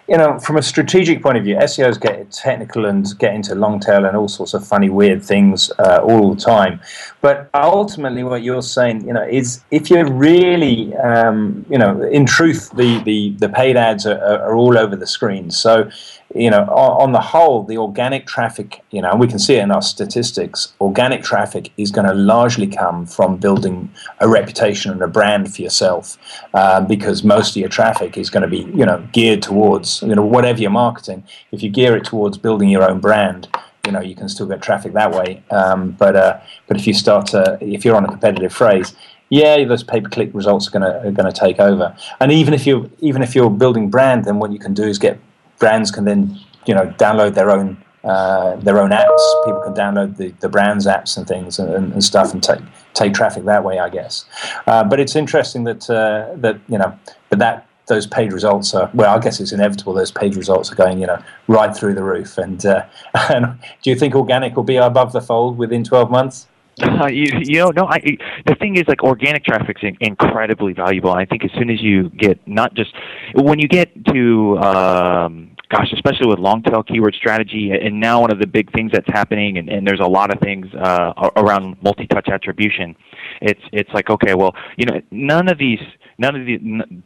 you 0.09 0.19
know, 0.19 0.39
from 0.39 0.59
a 0.59 0.63
strategic 0.63 1.23
point 1.23 1.39
of 1.39 1.45
view, 1.45 1.57
SEOs 1.57 1.99
get 1.99 2.31
technical 2.31 2.85
and 2.85 3.07
get 3.19 3.35
into 3.35 3.55
long 3.55 3.81
tail 3.81 4.05
and 4.05 4.15
all 4.17 4.29
sorts 4.29 4.53
of 4.53 4.67
funny, 4.67 4.91
weird 4.91 5.23
things 5.23 5.71
uh, 5.79 6.01
all 6.03 6.35
the 6.35 6.41
time. 6.41 6.81
But 7.23 7.49
ultimately, 7.55 8.23
what 8.23 8.43
you're 8.43 8.61
saying, 8.61 9.07
you 9.07 9.15
know, 9.15 9.23
is 9.23 9.63
if 9.71 9.89
you're 9.89 10.11
really, 10.11 10.95
um, 10.97 11.65
you 11.71 11.79
know, 11.79 12.03
in 12.03 12.27
truth, 12.27 12.71
the 12.73 13.03
the, 13.05 13.31
the 13.39 13.49
paid 13.49 13.77
ads 13.77 14.05
are, 14.05 14.23
are 14.23 14.55
all 14.55 14.77
over 14.77 14.95
the 14.95 15.07
screen. 15.07 15.51
So 15.51 15.91
you 16.35 16.51
know, 16.51 16.65
on, 16.65 17.13
the 17.13 17.21
whole, 17.21 17.63
the 17.63 17.79
organic 17.79 18.27
traffic, 18.27 18.83
you 18.91 19.01
know, 19.01 19.15
we 19.15 19.29
can 19.29 19.39
see 19.39 19.55
it 19.55 19.63
in 19.63 19.71
our 19.71 19.83
statistics, 19.83 20.73
organic 20.81 21.23
traffic 21.23 21.71
is 21.77 21.93
going 21.93 22.07
to 22.07 22.15
largely 22.15 22.67
come 22.67 23.07
from 23.07 23.37
building 23.37 23.89
a 24.19 24.29
reputation 24.29 24.91
and 24.91 25.01
a 25.01 25.07
brand 25.07 25.55
for 25.55 25.63
yourself 25.63 26.19
um, 26.55 26.87
because 26.87 27.23
most 27.23 27.51
of 27.51 27.57
your 27.57 27.69
traffic 27.69 28.19
is 28.19 28.31
going 28.31 28.43
to 28.43 28.49
be, 28.49 28.69
you 28.77 28.85
know, 28.85 29.07
geared 29.13 29.43
towards, 29.43 30.03
you 30.03 30.15
know, 30.15 30.25
whatever 30.25 30.61
you're 30.61 30.71
marketing. 30.71 31.23
If 31.53 31.63
you 31.63 31.71
gear 31.71 31.97
it 31.97 32.05
towards 32.05 32.37
building 32.37 32.69
your 32.69 32.89
own 32.89 32.99
brand, 32.99 33.49
you 33.87 33.93
know, 33.93 34.01
you 34.01 34.17
can 34.17 34.29
still 34.29 34.47
get 34.47 34.61
traffic 34.61 34.93
that 34.95 35.13
way. 35.13 35.43
Um, 35.51 35.93
but, 35.93 36.17
uh, 36.17 36.41
but 36.67 36.77
if 36.77 36.87
you 36.87 36.95
start 36.95 37.27
to, 37.29 37.59
if 37.61 37.85
you're 37.85 37.97
on 37.97 38.05
a 38.05 38.09
competitive 38.09 38.53
phrase, 38.53 38.95
yeah, 39.31 39.65
those 39.65 39.83
pay-per-click 39.83 40.31
results 40.33 40.69
are 40.69 40.71
going 40.71 40.83
to 40.83 41.09
are 41.09 41.11
going 41.11 41.33
to 41.33 41.39
take 41.39 41.59
over. 41.59 41.97
And 42.21 42.31
even 42.31 42.55
if 42.55 42.67
you 42.67 42.91
even 43.01 43.23
if 43.23 43.35
you're 43.35 43.51
building 43.51 43.89
brand, 43.89 44.27
then 44.27 44.39
what 44.39 44.53
you 44.53 44.59
can 44.59 44.75
do 44.75 44.85
is 44.85 44.99
get 44.99 45.19
brands 45.59 45.91
can 45.91 46.05
then 46.05 46.39
you 46.67 46.75
know 46.75 46.87
download 46.99 47.35
their 47.35 47.51
own 47.51 47.77
uh, 48.05 48.57
their 48.57 48.79
own 48.79 48.91
apps. 48.91 49.45
People 49.47 49.63
can 49.63 49.75
download 49.75 50.17
the, 50.19 50.29
the 50.41 50.49
brands 50.49 50.87
apps 50.87 51.17
and 51.17 51.27
things 51.27 51.59
and, 51.59 51.93
and 51.93 52.05
stuff 52.05 52.33
and 52.33 52.43
take 52.43 52.61
take 52.93 53.15
traffic 53.15 53.45
that 53.45 53.65
way, 53.65 53.79
I 53.79 53.89
guess. 53.89 54.25
Uh, 54.67 54.85
but 54.85 55.01
it's 55.01 55.17
interesting 55.17 55.65
that 55.65 55.89
uh, 55.89 56.35
that 56.37 56.61
you 56.69 56.79
know, 56.79 56.99
but 57.31 57.39
that 57.39 57.67
those 57.87 58.07
paid 58.07 58.33
results 58.33 58.75
are 58.75 58.91
well. 58.95 59.17
I 59.17 59.21
guess 59.21 59.41
it's 59.41 59.53
inevitable. 59.53 59.95
Those 59.95 60.11
paid 60.11 60.37
results 60.37 60.71
are 60.71 60.75
going 60.75 61.01
you 61.01 61.07
know 61.07 61.23
right 61.49 61.75
through 61.75 61.95
the 61.95 62.05
roof. 62.05 62.39
And, 62.39 62.65
uh, 62.65 62.85
and 63.31 63.59
do 63.83 63.91
you 63.91 63.97
think 63.97 64.15
organic 64.15 64.57
will 64.57 64.65
be 64.65 64.77
above 64.77 65.13
the 65.13 65.21
fold 65.21 65.59
within 65.59 65.85
twelve 65.85 66.11
months? 66.11 66.47
Uh, 66.83 67.07
you, 67.13 67.27
you 67.43 67.59
know, 67.59 67.71
no. 67.71 67.87
I, 67.87 68.01
the 68.47 68.55
thing 68.57 68.77
is, 68.77 68.85
like, 68.89 69.03
organic 69.03 69.45
traffic 69.45 69.77
is 69.83 69.95
incredibly 70.01 70.73
valuable. 70.73 71.13
I 71.13 71.25
think 71.25 71.45
as 71.45 71.51
soon 71.59 71.71
as 71.71 71.81
you 71.83 72.11
get 72.11 72.47
not 72.47 72.75
just 72.75 72.93
when 73.35 73.59
you 73.59 73.69
get 73.69 74.05
to 74.07 74.59
um, 74.59 75.55
gosh, 75.71 75.93
especially 75.93 76.27
with 76.29 76.39
long 76.39 76.63
tail 76.63 76.83
keyword 76.83 77.15
strategy, 77.15 77.71
and 77.71 77.99
now 78.01 78.21
one 78.21 78.31
of 78.31 78.39
the 78.39 78.47
big 78.47 78.73
things 78.73 78.93
that's 78.93 79.09
happening, 79.09 79.59
and, 79.59 79.69
and 79.69 79.87
there's 79.87 80.01
a 80.01 80.07
lot 80.07 80.33
of 80.33 80.41
things 80.41 80.67
uh, 80.75 81.31
around 81.37 81.77
multi-touch 81.83 82.29
attribution. 82.29 82.95
It's 83.41 83.61
it's 83.73 83.91
like 83.93 84.11
okay, 84.11 84.35
well, 84.35 84.55
you 84.77 84.87
know, 84.87 85.01
none 85.11 85.49
of 85.49 85.59
these 85.59 85.81
none 86.19 86.37
of 86.37 86.47
the 86.47 86.59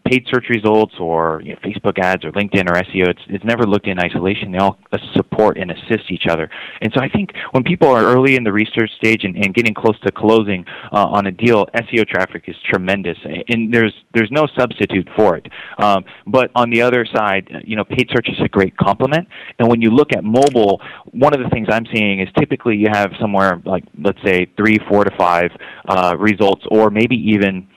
paid 0.04 0.26
search 0.32 0.46
results 0.48 0.94
or 1.00 1.40
you 1.42 1.52
know, 1.52 1.58
Facebook 1.64 1.98
ads 1.98 2.24
or 2.24 2.32
LinkedIn 2.32 2.68
or 2.68 2.74
SEO, 2.74 3.08
it's, 3.08 3.22
it's 3.28 3.44
never 3.44 3.64
looked 3.64 3.86
in 3.86 3.98
isolation. 3.98 4.52
They 4.52 4.58
all 4.58 4.78
support 5.14 5.58
and 5.58 5.70
assist 5.70 6.10
each 6.10 6.26
other. 6.28 6.50
And 6.80 6.92
so 6.94 7.02
I 7.02 7.08
think 7.08 7.30
when 7.52 7.62
people 7.62 7.88
are 7.88 8.04
early 8.04 8.36
in 8.36 8.44
the 8.44 8.52
research 8.52 8.90
stage 8.96 9.24
and, 9.24 9.36
and 9.36 9.54
getting 9.54 9.74
close 9.74 9.98
to 10.00 10.12
closing 10.12 10.64
uh, 10.92 11.06
on 11.06 11.26
a 11.26 11.32
deal, 11.32 11.66
SEO 11.74 12.06
traffic 12.06 12.44
is 12.48 12.56
tremendous, 12.68 13.18
and 13.48 13.72
there's 13.72 13.94
there's 14.14 14.30
no 14.30 14.46
substitute 14.58 15.08
for 15.16 15.36
it. 15.36 15.46
Um, 15.78 16.04
but 16.26 16.50
on 16.54 16.70
the 16.70 16.82
other 16.82 17.06
side, 17.14 17.48
you 17.64 17.76
know, 17.76 17.84
paid 17.84 18.08
search 18.14 18.28
is 18.28 18.40
a 18.44 18.48
great 18.48 18.76
complement. 18.76 19.28
And 19.58 19.68
when 19.68 19.80
you 19.80 19.90
look 19.90 20.12
at 20.12 20.24
mobile, 20.24 20.80
one 21.12 21.34
of 21.34 21.40
the 21.40 21.48
things 21.50 21.68
I'm 21.70 21.86
seeing 21.92 22.20
is 22.20 22.28
typically 22.38 22.76
you 22.76 22.88
have 22.92 23.12
somewhere 23.20 23.60
like 23.64 23.84
let's 24.02 24.18
say 24.24 24.46
three, 24.56 24.78
four 24.88 25.04
to 25.04 25.16
five 25.16 25.50
uh, 25.88 26.16
results, 26.18 26.64
or 26.70 26.90
maybe 26.90 27.16
even 27.16 27.68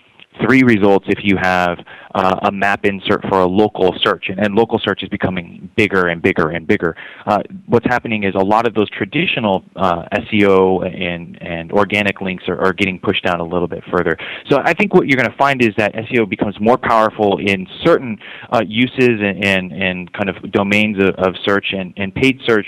three 0.43 0.63
results 0.63 1.05
if 1.09 1.19
you 1.23 1.37
have 1.41 1.77
uh, 2.13 2.39
a 2.43 2.51
map 2.51 2.85
insert 2.85 3.21
for 3.29 3.41
a 3.41 3.45
local 3.45 3.95
search, 4.03 4.25
and, 4.29 4.39
and, 4.39 4.53
local 4.55 4.79
search 4.83 5.01
is 5.01 5.09
becoming 5.09 5.69
bigger 5.77 6.07
and 6.07 6.21
bigger 6.21 6.49
and 6.49 6.67
bigger. 6.67 6.95
Uh, 7.25 7.39
what's 7.67 7.85
happening 7.85 8.23
is 8.23 8.35
a 8.35 8.43
lot 8.43 8.67
of 8.67 8.73
those 8.73 8.89
traditional 8.89 9.63
uh, 9.75 10.03
SEO 10.13 10.85
and, 10.85 11.41
and 11.41 11.71
organic 11.71 12.19
links 12.19 12.43
are, 12.47 12.59
are, 12.59 12.73
getting 12.73 12.99
pushed 12.99 13.23
down 13.23 13.39
a 13.39 13.43
little 13.43 13.67
bit 13.67 13.83
further. 13.91 14.17
So 14.49 14.59
I 14.63 14.73
think 14.73 14.93
what 14.93 15.07
you're 15.07 15.17
going 15.17 15.31
to 15.31 15.37
find 15.37 15.61
is 15.61 15.73
that 15.77 15.93
SEO 15.93 16.29
becomes 16.29 16.59
more 16.59 16.77
powerful 16.77 17.37
in 17.37 17.67
certain 17.83 18.17
uh, 18.51 18.61
uses 18.67 19.19
and, 19.21 19.45
and, 19.45 19.71
and, 19.71 20.13
kind 20.13 20.29
of 20.29 20.51
domains 20.51 20.97
of, 21.01 21.15
of 21.15 21.35
search, 21.45 21.67
and, 21.71 21.93
and 21.95 22.13
paid 22.13 22.39
search 22.45 22.65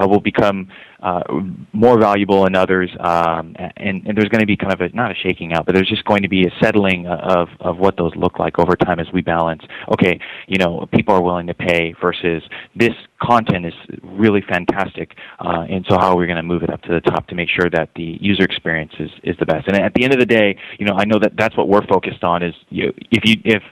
uh, 0.00 0.06
will 0.06 0.20
become 0.20 0.68
uh, 1.00 1.22
more 1.72 1.98
valuable 1.98 2.46
in 2.46 2.54
others, 2.54 2.90
um, 3.00 3.54
and, 3.76 4.06
and 4.06 4.16
there's 4.16 4.28
going 4.28 4.40
to 4.40 4.46
be 4.46 4.56
kind 4.56 4.72
of 4.72 4.80
a 4.80 4.88
not 4.94 5.10
a 5.10 5.14
shaking 5.14 5.52
out, 5.52 5.66
but 5.66 5.74
there's 5.74 5.88
just 5.88 6.04
going 6.04 6.22
to 6.22 6.28
be 6.28 6.46
a 6.46 6.50
settling 6.62 7.06
of 7.06 7.48
of 7.60 7.78
what 7.78 7.96
those 7.96 8.12
look 8.16 8.38
like 8.38 8.58
over 8.58 8.76
time 8.76 8.98
as 8.98 9.06
we 9.12 9.20
balance. 9.20 9.62
Okay, 9.92 10.18
you 10.46 10.58
know, 10.58 10.88
people 10.92 11.14
are 11.14 11.22
willing 11.22 11.46
to 11.46 11.54
pay 11.54 11.94
versus 12.00 12.42
this 12.74 12.94
content 13.22 13.66
is 13.66 13.74
really 14.02 14.42
fantastic, 14.48 15.16
uh, 15.40 15.66
and 15.68 15.84
so 15.88 15.98
how 15.98 16.10
are 16.10 16.16
we 16.16 16.26
going 16.26 16.36
to 16.36 16.42
move 16.42 16.62
it 16.62 16.70
up 16.70 16.82
to 16.82 16.92
the 16.92 17.00
top 17.00 17.26
to 17.28 17.34
make 17.34 17.48
sure 17.48 17.68
that 17.70 17.90
the 17.96 18.18
user 18.20 18.44
experience 18.44 18.92
is 18.98 19.10
is 19.22 19.36
the 19.38 19.46
best? 19.46 19.68
And 19.68 19.76
at 19.76 19.94
the 19.94 20.04
end 20.04 20.12
of 20.12 20.20
the 20.20 20.26
day, 20.26 20.58
you 20.78 20.86
know, 20.86 20.94
I 20.94 21.04
know 21.04 21.18
that 21.18 21.36
that's 21.36 21.56
what 21.56 21.68
we're 21.68 21.86
focused 21.86 22.24
on. 22.24 22.42
Is 22.42 22.54
you, 22.70 22.92
if 23.10 23.24
you 23.24 23.36
if 23.44 23.62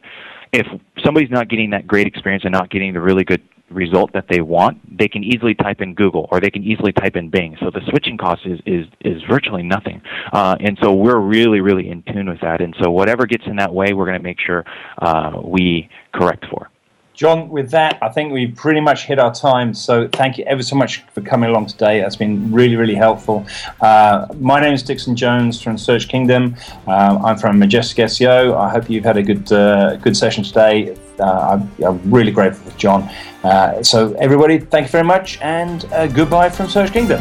if 0.52 0.66
somebody's 1.04 1.30
not 1.30 1.48
getting 1.48 1.70
that 1.70 1.87
great 1.87 2.06
experience 2.06 2.44
and 2.44 2.52
not 2.52 2.70
getting 2.70 2.92
the 2.92 3.00
really 3.00 3.24
good 3.24 3.42
result 3.70 4.12
that 4.12 4.27
they 4.29 4.40
want, 4.40 4.79
they 4.98 5.09
can 5.09 5.24
easily 5.24 5.55
type 5.55 5.81
in 5.81 5.94
Google 5.94 6.29
or 6.31 6.40
they 6.40 6.50
can 6.50 6.62
easily 6.62 6.92
type 6.92 7.16
in 7.16 7.31
Bing. 7.31 7.57
So 7.61 7.70
the 7.70 7.81
switching 7.88 8.16
cost 8.16 8.42
is 8.46 8.61
is, 8.66 8.87
is 9.00 9.22
virtually 9.29 9.62
nothing. 9.62 10.03
Uh, 10.33 10.57
and 10.61 10.79
so 10.83 10.92
we're 10.94 11.18
really 11.18 11.61
really 11.61 11.88
in 11.88 12.03
tune 12.03 12.29
with 12.29 12.40
that. 12.40 12.61
And 12.61 12.74
so 12.81 12.90
whatever 12.90 13.27
gets 13.27 13.44
in 13.46 13.57
that 13.57 13.72
way, 13.72 13.92
we're 13.92 14.07
going 14.07 14.18
to 14.18 14.22
make 14.22 14.40
sure 14.40 14.64
uh, 14.98 15.40
we 15.42 15.88
correct 16.12 16.46
for. 16.50 16.70
John, 17.14 17.48
with 17.48 17.70
that, 17.70 17.96
I 18.03 18.09
think 18.09 18.33
we've 18.33 18.55
pretty 18.57 18.81
much 18.81 19.05
hit 19.05 19.20
our 19.20 19.33
time. 19.33 19.72
So 19.72 20.09
thank 20.09 20.37
you 20.37 20.44
ever 20.46 20.64
so 20.64 20.74
much 20.74 21.03
for 21.14 21.20
coming 21.20 21.48
along 21.48 21.66
today. 21.66 22.00
That's 22.00 22.16
been 22.16 22.53
really, 22.53 22.74
really 22.74 22.96
helpful. 22.96 23.46
Uh, 23.81 24.27
my 24.40 24.61
name 24.61 24.74
is 24.74 24.83
Dixon 24.83 25.14
Jones 25.14 25.62
from 25.62 25.79
Search 25.79 26.09
Kingdom. 26.09 26.57
Um, 26.88 27.24
I'm 27.24 27.38
from 27.38 27.61
Majestic 27.61 27.98
SEO. 28.07 28.57
I 28.57 28.68
hope 28.68 28.90
you've 28.90 29.05
had 29.05 29.16
a 29.16 29.22
good, 29.22 29.53
uh, 29.53 29.94
good 29.96 30.16
session 30.16 30.42
today. 30.42 30.96
Uh, 31.18 31.59
I'm, 31.59 31.85
I'm, 31.85 32.11
really 32.11 32.33
grateful 32.33 32.70
for 32.70 32.79
John. 32.79 33.09
Uh, 33.42 33.83
so 33.83 34.14
everybody, 34.14 34.59
thank 34.59 34.87
you 34.87 34.90
very 34.90 35.05
much, 35.05 35.38
and 35.40 35.85
uh, 35.92 36.07
goodbye 36.07 36.50
from 36.50 36.68
Search 36.68 36.92
Kingdom. 36.92 37.20